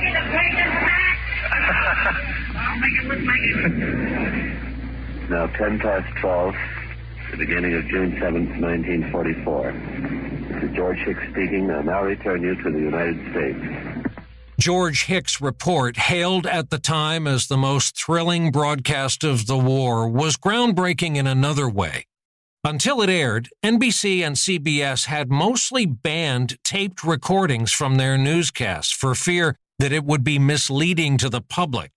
get 0.00 0.16
a 0.16 0.24
bacon 0.32 0.70
back. 0.80 1.18
I'll 2.56 2.78
make 2.78 2.96
it 2.98 3.04
look 3.04 3.20
like 3.20 3.44
it. 3.44 5.30
Now 5.30 5.46
10 5.46 5.78
past 5.78 6.16
12, 6.20 6.54
the 7.32 7.36
beginning 7.36 7.74
of 7.74 7.86
June 7.86 8.12
7th, 8.16 8.60
1944. 8.60 9.72
This 10.52 10.70
is 10.70 10.76
George 10.76 10.98
Hicks 10.98 11.22
speaking. 11.30 11.70
I 11.70 11.82
now 11.82 12.02
return 12.02 12.42
you 12.42 12.56
to 12.56 12.70
the 12.70 12.78
United 12.78 13.20
States. 13.30 13.91
George 14.62 15.06
Hicks' 15.06 15.40
report, 15.40 15.96
hailed 15.96 16.46
at 16.46 16.70
the 16.70 16.78
time 16.78 17.26
as 17.26 17.48
the 17.48 17.56
most 17.56 17.96
thrilling 17.96 18.52
broadcast 18.52 19.24
of 19.24 19.48
the 19.48 19.58
war, 19.58 20.08
was 20.08 20.36
groundbreaking 20.36 21.16
in 21.16 21.26
another 21.26 21.68
way. 21.68 22.06
Until 22.62 23.02
it 23.02 23.10
aired, 23.10 23.48
NBC 23.64 24.24
and 24.24 24.36
CBS 24.36 25.06
had 25.06 25.32
mostly 25.32 25.84
banned 25.84 26.62
taped 26.62 27.02
recordings 27.02 27.72
from 27.72 27.96
their 27.96 28.16
newscasts 28.16 28.92
for 28.92 29.16
fear 29.16 29.56
that 29.80 29.90
it 29.90 30.04
would 30.04 30.22
be 30.22 30.38
misleading 30.38 31.18
to 31.18 31.28
the 31.28 31.42
public. 31.42 31.90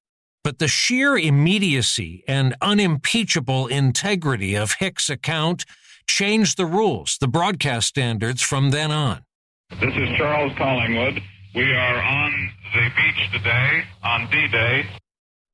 But 0.44 0.58
the 0.58 0.68
sheer 0.68 1.16
immediacy 1.16 2.24
and 2.28 2.56
unimpeachable 2.64 3.68
integrity 3.68 4.56
of 4.56 4.78
Hicks' 4.80 5.12
account 5.12 5.66
changed 6.08 6.58
the 6.58 6.66
rules, 6.66 7.20
the 7.22 7.28
broadcast 7.28 7.90
standards 7.90 8.42
from 8.42 8.72
then 8.72 8.90
on. 8.90 9.24
This 9.70 9.94
is 9.96 10.18
Charles 10.18 10.52
Collingwood. 10.58 11.22
We 11.56 11.74
are 11.74 12.02
on 12.02 12.52
the 12.74 12.90
beach 12.98 13.32
today 13.32 13.84
on 14.04 14.30
D 14.30 14.46
Day. 14.50 14.86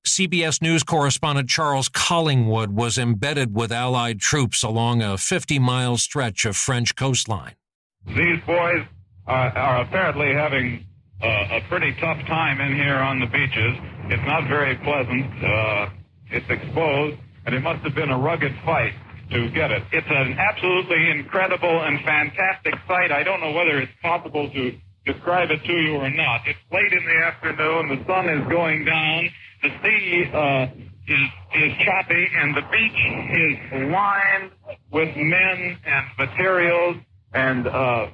CBS 0.04 0.60
News 0.60 0.82
correspondent 0.82 1.48
Charles 1.48 1.90
Collingwood 1.90 2.72
was 2.72 2.98
embedded 2.98 3.56
with 3.56 3.72
Allied 3.72 4.20
troops 4.20 4.64
along 4.64 5.04
a 5.04 5.16
50 5.16 5.60
mile 5.60 5.98
stretch 5.98 6.44
of 6.46 6.58
French 6.58 6.96
coastline. 6.96 7.54
These 8.08 8.42
boys 8.48 8.84
are, 9.28 9.56
are 9.56 9.82
apparently 9.84 10.34
having 10.34 10.88
uh, 11.22 11.28
a 11.28 11.62
pretty 11.70 11.94
tough 12.02 12.18
time 12.26 12.60
in 12.62 12.76
here 12.76 12.98
on 12.98 13.20
the 13.20 13.28
beaches. 13.28 13.78
It's 14.06 14.26
not 14.26 14.48
very 14.48 14.78
pleasant. 14.78 15.44
Uh, 15.44 15.90
it's 16.32 16.50
exposed, 16.50 17.20
and 17.46 17.54
it 17.54 17.62
must 17.62 17.84
have 17.84 17.94
been 17.94 18.10
a 18.10 18.18
rugged 18.18 18.56
fight 18.66 18.94
to 19.34 19.52
get 19.52 19.70
it. 19.70 19.84
It's 19.92 20.08
an 20.10 20.34
absolutely 20.40 21.12
incredible 21.12 21.84
and 21.84 22.04
fantastic 22.04 22.74
sight. 22.88 23.12
I 23.12 23.22
don't 23.22 23.40
know 23.40 23.52
whether 23.52 23.78
it's 23.78 23.94
possible 24.02 24.50
to 24.50 24.80
describe 25.06 25.50
it 25.52 25.64
to 25.64 25.74
you 25.74 25.96
or 25.96 26.10
not. 26.10 26.42
It's 26.46 26.60
late 26.72 26.94
in 26.94 27.06
the 27.06 27.26
afternoon. 27.26 27.98
The 27.98 28.06
sun 28.06 28.30
is 28.30 28.48
going 28.50 28.86
down. 28.86 29.30
The 29.64 29.70
sea 29.84 30.26
uh, 30.34 30.68
is 31.08 31.30
is 31.56 31.74
choppy, 31.86 32.28
and 32.38 32.56
the 32.56 32.62
beach 32.72 33.02
is 33.34 33.92
lined 33.92 34.52
with 34.92 35.16
men 35.16 35.78
and 35.86 36.06
materials 36.18 36.98
and 37.34 37.68
uh, 37.68 38.08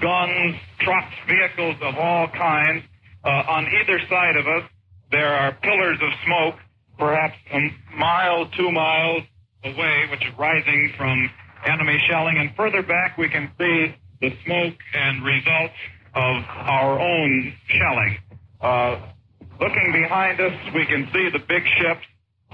guns, 0.00 0.56
trucks, 0.80 1.14
vehicles 1.26 1.76
of 1.82 1.94
all 1.96 2.28
kinds. 2.28 2.84
Uh, 3.24 3.28
on 3.28 3.66
either 3.82 3.98
side 4.08 4.36
of 4.36 4.46
us, 4.46 4.68
there 5.10 5.34
are 5.34 5.52
pillars 5.62 5.98
of 6.00 6.10
smoke, 6.24 6.54
perhaps 6.98 7.34
a 7.52 7.70
mile, 7.96 8.48
two 8.56 8.70
miles 8.70 9.22
away, 9.64 10.06
which 10.10 10.24
is 10.24 10.32
rising 10.38 10.92
from 10.96 11.30
enemy 11.66 11.98
shelling. 12.08 12.36
And 12.38 12.54
further 12.56 12.82
back, 12.82 13.18
we 13.18 13.28
can 13.28 13.50
see 13.58 13.94
the 14.20 14.30
smoke 14.44 14.78
and 14.94 15.24
results 15.24 15.74
of 16.14 16.44
our 16.48 16.98
own 16.98 17.52
shelling. 17.68 18.18
Uh, 18.60 19.00
looking 19.60 19.92
behind 19.92 20.40
us, 20.40 20.52
we 20.74 20.86
can 20.86 21.08
see 21.12 21.28
the 21.30 21.38
big 21.38 21.62
ships. 21.78 22.06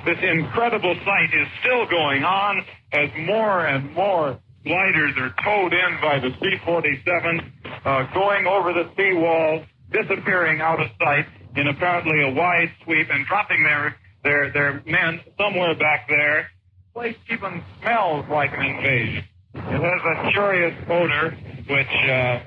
This 0.05 0.19
incredible 0.23 0.95
sight 1.05 1.31
is 1.33 1.47
still 1.61 1.87
going 1.87 2.25
on 2.25 2.65
as 2.93 3.11
more 3.27 3.67
and 3.67 3.93
more 3.95 4.39
gliders 4.65 5.15
are 5.17 5.35
towed 5.45 5.73
in 5.73 6.01
by 6.01 6.19
the 6.19 6.31
C-47, 6.41 7.53
uh, 7.85 8.15
going 8.15 8.47
over 8.47 8.73
the 8.73 8.91
seawall, 8.97 9.65
disappearing 9.93 10.61
out 10.61 10.81
of 10.81 10.89
sight 10.99 11.27
in 11.57 11.69
apparently 11.69 12.23
a 12.23 12.33
wide 12.33 12.71
sweep 12.85 13.09
and 13.11 13.27
dropping 13.27 13.63
their 13.65 13.97
their 14.25 14.53
their 14.53 14.83
men 14.87 15.21
somewhere 15.39 15.75
back 15.77 16.09
there. 16.09 16.49
The 16.95 17.01
place 17.01 17.17
even 17.31 17.63
smells 17.81 18.25
like 18.31 18.53
an 18.53 18.65
invasion. 18.65 19.25
It 19.55 19.61
has 19.61 20.27
a 20.27 20.31
curious 20.31 20.75
odor 20.89 21.37
which 21.69 22.11
uh, 22.11 22.39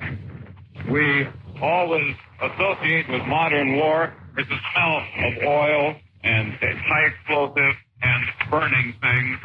we 0.92 1.28
always 1.62 2.16
associate 2.42 3.10
with 3.10 3.22
modern 3.28 3.76
war. 3.78 4.14
is 4.38 4.46
the 4.48 4.58
smell 4.74 4.98
of 5.28 5.48
oil 5.48 5.96
and 6.24 6.54
high 6.60 7.06
explosive 7.08 7.76
and 8.02 8.52
burning 8.52 8.94
things. 9.02 9.40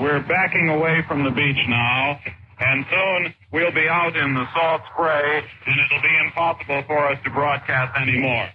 We're 0.00 0.22
backing 0.26 0.68
away 0.68 1.02
from 1.06 1.24
the 1.24 1.30
beach 1.30 1.62
now, 1.68 2.18
and 2.60 2.84
soon 2.90 3.34
we'll 3.52 3.72
be 3.72 3.88
out 3.88 4.16
in 4.16 4.34
the 4.34 4.44
salt 4.54 4.82
spray, 4.92 5.42
and 5.66 5.76
it'll 5.80 6.02
be 6.02 6.16
impossible 6.26 6.82
for 6.86 7.12
us 7.12 7.18
to 7.24 7.30
broadcast 7.30 7.96
anymore. 8.00 8.48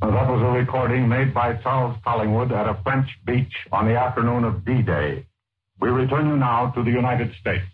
That 0.00 0.30
was 0.30 0.42
a 0.42 0.58
recording 0.58 1.08
made 1.08 1.34
by 1.34 1.54
Charles 1.62 1.96
Collingwood 2.04 2.52
at 2.52 2.68
a 2.68 2.78
French 2.84 3.08
beach 3.26 3.52
on 3.72 3.86
the 3.86 3.96
afternoon 3.96 4.44
of 4.44 4.64
D-Day. 4.64 5.26
We 5.80 5.88
return 5.88 6.28
you 6.28 6.36
now 6.36 6.70
to 6.70 6.84
the 6.84 6.90
United 6.90 7.32
States. 7.40 7.66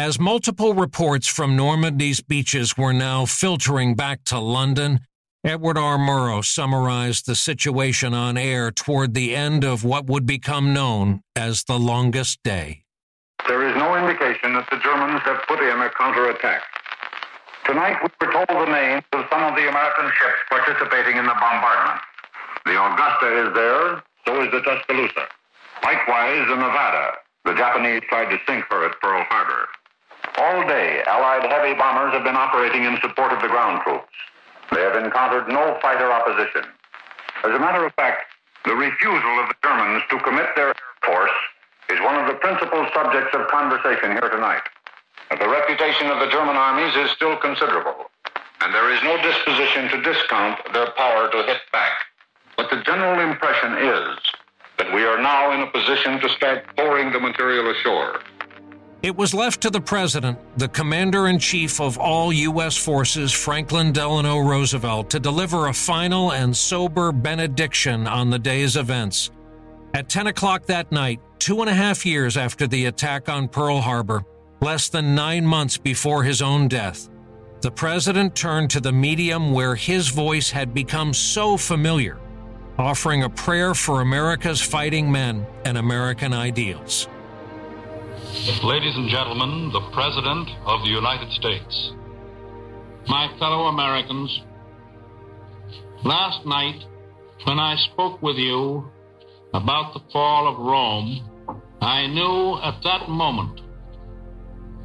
As 0.00 0.18
multiple 0.18 0.72
reports 0.72 1.26
from 1.26 1.56
Normandy's 1.56 2.22
beaches 2.22 2.74
were 2.74 2.94
now 2.94 3.26
filtering 3.26 3.94
back 3.94 4.24
to 4.32 4.38
London, 4.38 5.00
Edward 5.44 5.76
R. 5.76 5.98
Murrow 5.98 6.42
summarized 6.42 7.26
the 7.26 7.34
situation 7.34 8.14
on 8.14 8.38
air 8.38 8.70
toward 8.70 9.12
the 9.12 9.36
end 9.36 9.62
of 9.62 9.84
what 9.84 10.06
would 10.06 10.24
become 10.24 10.72
known 10.72 11.20
as 11.36 11.64
the 11.64 11.78
longest 11.78 12.42
day. 12.42 12.84
There 13.46 13.68
is 13.68 13.76
no 13.76 13.94
indication 13.94 14.54
that 14.54 14.66
the 14.72 14.78
Germans 14.78 15.20
have 15.20 15.44
put 15.46 15.60
in 15.60 15.78
a 15.78 15.90
counterattack. 15.90 16.62
Tonight 17.66 18.00
we 18.00 18.08
were 18.24 18.32
told 18.32 18.48
the 18.48 18.72
names 18.72 19.04
of 19.12 19.26
some 19.30 19.42
of 19.44 19.54
the 19.54 19.68
American 19.68 20.08
ships 20.16 20.40
participating 20.48 21.18
in 21.18 21.26
the 21.26 21.36
bombardment. 21.36 22.00
The 22.64 22.72
Augusta 22.72 23.28
is 23.36 23.52
there, 23.52 24.02
so 24.24 24.40
is 24.40 24.50
the 24.50 24.62
Tuscaloosa. 24.62 25.28
Likewise, 25.84 26.48
the 26.48 26.56
Nevada. 26.56 27.20
The 27.44 27.52
Japanese 27.52 28.00
tried 28.08 28.30
to 28.30 28.38
sink 28.48 28.64
her 28.70 28.88
at 28.88 28.98
Pearl 29.02 29.26
Harbor. 29.28 29.68
All 30.38 30.66
day, 30.66 31.02
Allied 31.06 31.50
heavy 31.50 31.74
bombers 31.74 32.12
have 32.14 32.24
been 32.24 32.36
operating 32.36 32.84
in 32.84 32.98
support 33.00 33.32
of 33.32 33.40
the 33.42 33.48
ground 33.48 33.82
troops. 33.82 34.12
They 34.72 34.80
have 34.82 34.96
encountered 34.96 35.48
no 35.48 35.78
fighter 35.82 36.10
opposition. 36.12 36.64
As 37.44 37.50
a 37.50 37.58
matter 37.58 37.84
of 37.84 37.92
fact, 37.94 38.24
the 38.64 38.74
refusal 38.74 39.40
of 39.40 39.48
the 39.48 39.56
Germans 39.62 40.02
to 40.10 40.18
commit 40.20 40.46
their 40.54 40.68
air 40.68 40.94
force 41.02 41.38
is 41.88 42.00
one 42.00 42.16
of 42.16 42.26
the 42.26 42.38
principal 42.38 42.86
subjects 42.94 43.34
of 43.34 43.48
conversation 43.48 44.12
here 44.12 44.30
tonight. 44.30 44.62
The 45.30 45.48
reputation 45.48 46.08
of 46.08 46.20
the 46.20 46.30
German 46.30 46.56
armies 46.56 46.94
is 46.96 47.10
still 47.12 47.36
considerable, 47.36 48.10
and 48.60 48.74
there 48.74 48.92
is 48.92 49.02
no 49.02 49.16
disposition 49.22 49.88
to 49.88 50.02
discount 50.02 50.60
their 50.72 50.90
power 50.92 51.30
to 51.30 51.42
hit 51.44 51.60
back. 51.72 51.92
But 52.56 52.70
the 52.70 52.82
general 52.82 53.20
impression 53.20 53.78
is 53.78 54.18
that 54.78 54.92
we 54.94 55.04
are 55.04 55.20
now 55.20 55.52
in 55.52 55.60
a 55.60 55.70
position 55.70 56.20
to 56.20 56.28
start 56.30 56.64
pouring 56.76 57.12
the 57.12 57.20
material 57.20 57.70
ashore. 57.70 58.20
It 59.02 59.16
was 59.16 59.32
left 59.32 59.62
to 59.62 59.70
the 59.70 59.80
President, 59.80 60.38
the 60.58 60.68
Commander 60.68 61.28
in 61.28 61.38
Chief 61.38 61.80
of 61.80 61.96
all 61.96 62.34
U.S. 62.34 62.76
forces, 62.76 63.32
Franklin 63.32 63.92
Delano 63.92 64.40
Roosevelt, 64.40 65.08
to 65.08 65.18
deliver 65.18 65.68
a 65.68 65.72
final 65.72 66.32
and 66.32 66.54
sober 66.54 67.10
benediction 67.10 68.06
on 68.06 68.28
the 68.28 68.38
day's 68.38 68.76
events. 68.76 69.30
At 69.94 70.10
10 70.10 70.26
o'clock 70.26 70.66
that 70.66 70.92
night, 70.92 71.18
two 71.38 71.62
and 71.62 71.70
a 71.70 71.74
half 71.74 72.04
years 72.04 72.36
after 72.36 72.66
the 72.66 72.86
attack 72.86 73.30
on 73.30 73.48
Pearl 73.48 73.80
Harbor, 73.80 74.22
less 74.60 74.90
than 74.90 75.14
nine 75.14 75.46
months 75.46 75.78
before 75.78 76.22
his 76.22 76.42
own 76.42 76.68
death, 76.68 77.08
the 77.62 77.70
President 77.70 78.34
turned 78.34 78.68
to 78.68 78.80
the 78.80 78.92
medium 78.92 79.52
where 79.52 79.74
his 79.74 80.08
voice 80.08 80.50
had 80.50 80.74
become 80.74 81.14
so 81.14 81.56
familiar, 81.56 82.18
offering 82.78 83.22
a 83.22 83.30
prayer 83.30 83.72
for 83.72 84.02
America's 84.02 84.60
fighting 84.60 85.10
men 85.10 85.46
and 85.64 85.78
American 85.78 86.34
ideals. 86.34 87.08
Ladies 88.30 88.94
and 88.94 89.08
gentlemen, 89.10 89.72
the 89.72 89.90
President 89.92 90.48
of 90.64 90.82
the 90.82 90.88
United 90.88 91.32
States. 91.32 91.92
My 93.08 93.26
fellow 93.40 93.66
Americans, 93.66 94.40
last 96.04 96.46
night 96.46 96.80
when 97.44 97.58
I 97.58 97.74
spoke 97.90 98.22
with 98.22 98.36
you 98.36 98.88
about 99.52 99.94
the 99.94 100.00
fall 100.12 100.46
of 100.46 100.60
Rome, 100.60 101.28
I 101.80 102.06
knew 102.06 102.56
at 102.62 102.80
that 102.84 103.08
moment 103.08 103.62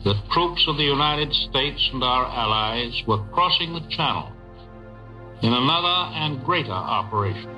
that 0.05 0.15
troops 0.31 0.65
of 0.67 0.77
the 0.77 0.83
United 0.83 1.31
States 1.31 1.89
and 1.93 2.03
our 2.03 2.25
allies 2.25 2.99
were 3.07 3.23
crossing 3.31 3.73
the 3.73 3.87
Channel 3.95 4.31
in 5.43 5.53
another 5.53 6.15
and 6.15 6.43
greater 6.43 6.71
operation. 6.71 7.51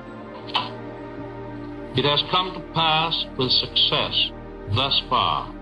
It 1.95 2.04
has 2.04 2.21
come 2.30 2.54
to 2.56 2.73
pass 2.73 3.26
with 3.38 3.52
success 3.52 4.32
thus 4.76 5.02
far. 5.10 5.56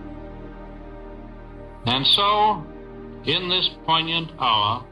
And 1.85 2.05
so, 2.07 2.63
in 3.25 3.47
this 3.49 3.69
poignant 3.85 4.31
hour, 4.39 4.85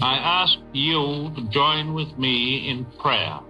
I 0.00 0.16
ask 0.16 0.58
you 0.72 1.30
to 1.36 1.48
join 1.50 1.92
with 1.92 2.16
me 2.16 2.70
in 2.70 2.86
prayer. 3.00 3.40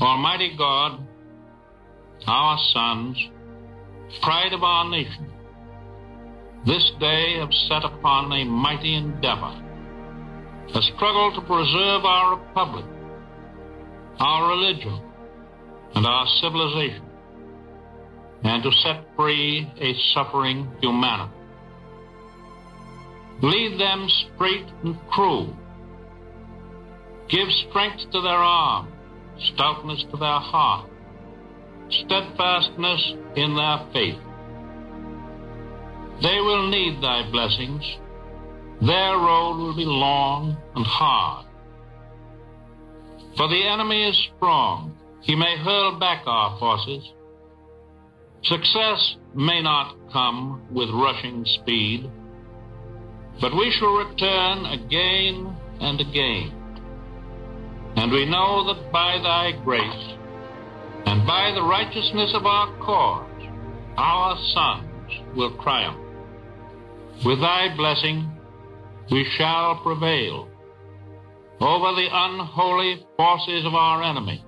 Almighty 0.00 0.54
God, 0.58 1.06
our 2.26 2.58
sons, 2.72 3.16
pride 4.22 4.52
of 4.52 4.62
our 4.62 4.90
nation, 4.90 5.30
this 6.66 6.90
day 7.00 7.38
have 7.38 7.52
set 7.68 7.84
upon 7.84 8.30
a 8.32 8.44
mighty 8.44 8.94
endeavor, 8.94 9.54
a 10.74 10.82
struggle 10.82 11.32
to 11.34 11.40
preserve 11.40 12.04
our 12.04 12.36
republic, 12.36 12.84
our 14.18 14.50
religion, 14.50 15.00
and 15.94 16.06
our 16.06 16.26
civilization 16.42 17.09
and 18.42 18.62
to 18.62 18.70
set 18.82 19.04
free 19.16 19.70
a 19.80 19.94
suffering 20.14 20.70
humanity. 20.80 21.32
Lead 23.42 23.80
them 23.80 24.08
straight 24.08 24.66
and 24.84 24.98
true. 25.14 25.54
Give 27.28 27.48
strength 27.68 28.10
to 28.12 28.20
their 28.20 28.38
arm, 28.38 28.92
stoutness 29.54 30.04
to 30.10 30.16
their 30.16 30.40
heart, 30.40 30.90
steadfastness 31.90 33.14
in 33.36 33.56
their 33.56 33.78
faith. 33.92 34.18
They 36.22 36.40
will 36.40 36.68
need 36.68 37.02
thy 37.02 37.30
blessings. 37.30 37.82
Their 38.82 39.16
road 39.16 39.56
will 39.56 39.76
be 39.76 39.84
long 39.84 40.56
and 40.74 40.84
hard. 40.84 41.46
For 43.36 43.48
the 43.48 43.62
enemy 43.66 44.08
is 44.08 44.28
strong. 44.36 44.96
He 45.22 45.34
may 45.34 45.56
hurl 45.56 45.98
back 45.98 46.24
our 46.26 46.58
forces 46.58 47.10
Success 48.44 49.16
may 49.34 49.62
not 49.62 49.96
come 50.12 50.62
with 50.72 50.88
rushing 50.90 51.44
speed, 51.44 52.10
but 53.40 53.54
we 53.54 53.70
shall 53.78 53.92
return 53.92 54.64
again 54.66 55.56
and 55.80 56.00
again. 56.00 56.52
And 57.96 58.10
we 58.12 58.24
know 58.24 58.72
that 58.72 58.90
by 58.90 59.18
thy 59.22 59.52
grace 59.62 60.16
and 61.06 61.26
by 61.26 61.52
the 61.54 61.62
righteousness 61.62 62.32
of 62.34 62.46
our 62.46 62.76
cause, 62.78 63.26
our 63.96 64.36
sons 64.54 65.36
will 65.36 65.56
triumph. 65.62 65.98
With 67.24 67.40
thy 67.40 67.74
blessing, 67.76 68.30
we 69.10 69.26
shall 69.36 69.80
prevail 69.82 70.48
over 71.60 71.94
the 71.94 72.08
unholy 72.10 73.04
forces 73.16 73.66
of 73.66 73.74
our 73.74 74.02
enemy. 74.02 74.42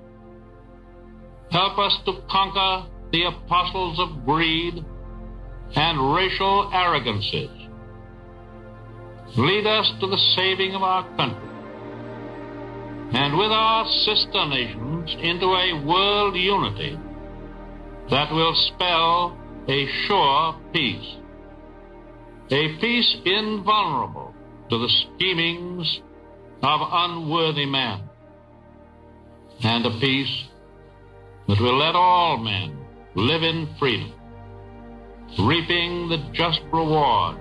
Help 1.51 1.79
us 1.79 1.99
to 2.07 2.23
conquer 2.31 2.89
the 3.13 3.25
apostles 3.25 4.01
of 4.01 4.25
greed 4.25 4.85
and 5.75 6.15
racial 6.15 6.71
arrogances. 6.73 7.51
Lead 9.37 9.67
us 9.67 9.93
to 10.01 10.07
the 10.07 10.19
saving 10.37 10.75
of 10.75 10.83
our 10.83 11.05
country 11.17 11.49
and 13.15 13.37
with 13.37 13.51
our 13.51 13.87
sister 14.05 14.47
nations 14.49 15.15
into 15.21 15.47
a 15.47 15.85
world 15.85 16.35
unity 16.35 16.99
that 18.11 18.33
will 18.33 18.55
spell 18.75 19.39
a 19.69 19.87
sure 20.07 20.59
peace. 20.73 21.17
A 22.51 22.79
peace 22.81 23.17
invulnerable 23.25 24.35
to 24.71 24.79
the 24.79 24.89
schemings 24.89 26.01
of 26.63 26.81
unworthy 26.91 27.67
men. 27.67 28.01
And 29.63 29.87
a 29.87 30.01
peace 30.01 30.45
that 31.49 31.61
will 31.61 31.79
let 31.79 31.95
all 31.95 32.39
men 32.39 32.82
live 33.15 33.43
in 33.43 33.69
freedom, 33.79 34.11
reaping 35.39 36.09
the 36.09 36.17
just 36.33 36.63
reward 36.73 37.37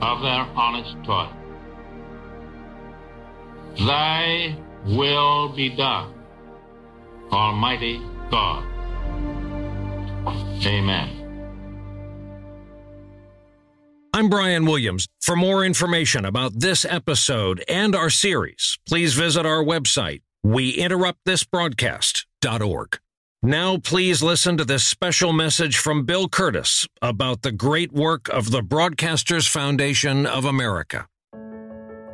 of 0.00 0.22
their 0.22 0.46
honest 0.56 0.94
toil. 1.04 1.32
Thy 3.78 4.56
will 4.86 5.50
be 5.54 5.76
done, 5.76 6.14
Almighty 7.32 8.00
God. 8.30 8.64
Amen. 10.64 11.10
I'm 14.14 14.30
Brian 14.30 14.64
Williams. 14.64 15.08
For 15.20 15.36
more 15.36 15.62
information 15.64 16.24
about 16.24 16.58
this 16.58 16.86
episode 16.86 17.62
and 17.68 17.94
our 17.94 18.08
series, 18.08 18.78
please 18.88 19.12
visit 19.12 19.44
our 19.44 19.62
website, 19.62 20.22
weinterruptthisbroadcast.org. 20.44 22.98
Now, 23.42 23.76
please 23.78 24.22
listen 24.22 24.56
to 24.56 24.64
this 24.64 24.84
special 24.84 25.32
message 25.32 25.76
from 25.76 26.04
Bill 26.04 26.28
Kurtis 26.28 26.88
about 27.02 27.42
the 27.42 27.52
great 27.52 27.92
work 27.92 28.28
of 28.28 28.50
the 28.50 28.62
Broadcasters 28.62 29.48
Foundation 29.48 30.26
of 30.26 30.44
America. 30.44 31.06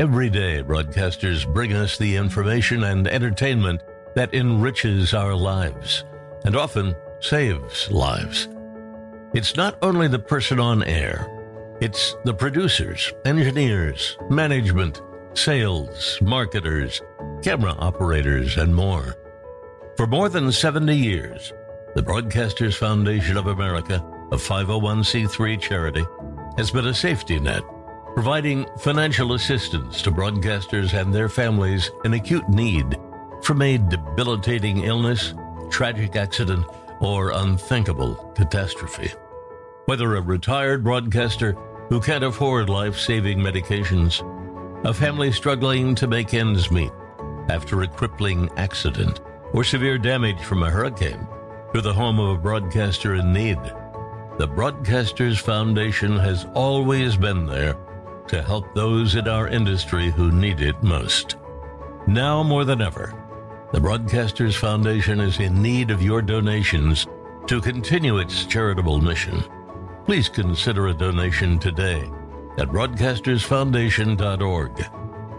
Every 0.00 0.28
day, 0.28 0.62
broadcasters 0.62 1.50
bring 1.54 1.74
us 1.74 1.96
the 1.96 2.16
information 2.16 2.84
and 2.84 3.06
entertainment 3.06 3.82
that 4.16 4.34
enriches 4.34 5.14
our 5.14 5.34
lives 5.34 6.04
and 6.44 6.56
often 6.56 6.94
saves 7.20 7.90
lives. 7.90 8.48
It's 9.32 9.56
not 9.56 9.78
only 9.80 10.08
the 10.08 10.18
person 10.18 10.58
on 10.58 10.82
air, 10.82 11.28
it's 11.80 12.16
the 12.24 12.34
producers, 12.34 13.12
engineers, 13.24 14.18
management, 14.28 15.00
sales, 15.34 16.18
marketers, 16.20 17.00
camera 17.42 17.74
operators, 17.78 18.56
and 18.56 18.74
more. 18.74 19.16
For 19.96 20.06
more 20.06 20.30
than 20.30 20.50
70 20.50 20.96
years, 20.96 21.52
the 21.94 22.02
Broadcasters 22.02 22.74
Foundation 22.74 23.36
of 23.36 23.48
America, 23.48 24.02
a 24.32 24.36
501c3 24.36 25.60
charity, 25.60 26.02
has 26.56 26.70
been 26.70 26.86
a 26.86 26.94
safety 26.94 27.38
net, 27.38 27.62
providing 28.14 28.64
financial 28.78 29.34
assistance 29.34 30.00
to 30.00 30.10
broadcasters 30.10 30.98
and 30.98 31.12
their 31.12 31.28
families 31.28 31.90
in 32.06 32.14
acute 32.14 32.48
need 32.48 32.96
from 33.42 33.60
a 33.60 33.76
debilitating 33.76 34.78
illness, 34.78 35.34
tragic 35.70 36.16
accident, 36.16 36.64
or 37.00 37.32
unthinkable 37.32 38.14
catastrophe. 38.34 39.12
Whether 39.84 40.16
a 40.16 40.22
retired 40.22 40.82
broadcaster 40.82 41.52
who 41.90 42.00
can't 42.00 42.24
afford 42.24 42.70
life 42.70 42.98
saving 42.98 43.40
medications, 43.40 44.22
a 44.86 44.94
family 44.94 45.32
struggling 45.32 45.94
to 45.96 46.06
make 46.06 46.32
ends 46.32 46.70
meet 46.70 46.92
after 47.50 47.82
a 47.82 47.88
crippling 47.88 48.48
accident, 48.56 49.20
or 49.52 49.64
severe 49.64 49.98
damage 49.98 50.42
from 50.42 50.62
a 50.62 50.70
hurricane 50.70 51.26
to 51.74 51.80
the 51.80 51.92
home 51.92 52.18
of 52.18 52.36
a 52.36 52.40
broadcaster 52.40 53.14
in 53.14 53.32
need. 53.32 53.58
The 54.38 54.48
Broadcasters 54.48 55.38
Foundation 55.38 56.18
has 56.18 56.46
always 56.54 57.16
been 57.16 57.46
there 57.46 57.76
to 58.28 58.42
help 58.42 58.74
those 58.74 59.14
in 59.14 59.28
our 59.28 59.48
industry 59.48 60.10
who 60.10 60.30
need 60.30 60.60
it 60.60 60.82
most. 60.82 61.36
Now 62.06 62.42
more 62.42 62.64
than 62.64 62.80
ever, 62.80 63.14
the 63.72 63.80
Broadcasters 63.80 64.56
Foundation 64.56 65.20
is 65.20 65.40
in 65.40 65.62
need 65.62 65.90
of 65.90 66.02
your 66.02 66.22
donations 66.22 67.06
To 67.48 67.60
continue 67.60 68.18
its 68.18 68.46
charitable 68.46 69.00
mission, 69.00 69.42
please 70.06 70.28
consider 70.28 70.86
a 70.86 70.94
donation 70.94 71.58
today 71.58 72.08
at 72.56 72.68
broadcastersfoundation.org. 72.68 74.84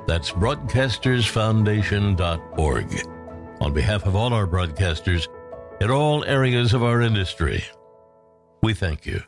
That's 0.06 0.32
broadcastersfoundation.org. 0.32 3.13
On 3.64 3.72
behalf 3.72 4.06
of 4.06 4.14
all 4.14 4.34
our 4.34 4.46
broadcasters 4.46 5.26
in 5.80 5.90
all 5.90 6.26
areas 6.26 6.74
of 6.74 6.84
our 6.84 7.02
industry, 7.02 7.64
we 8.62 8.74
thank 8.74 9.06
you. 9.06 9.24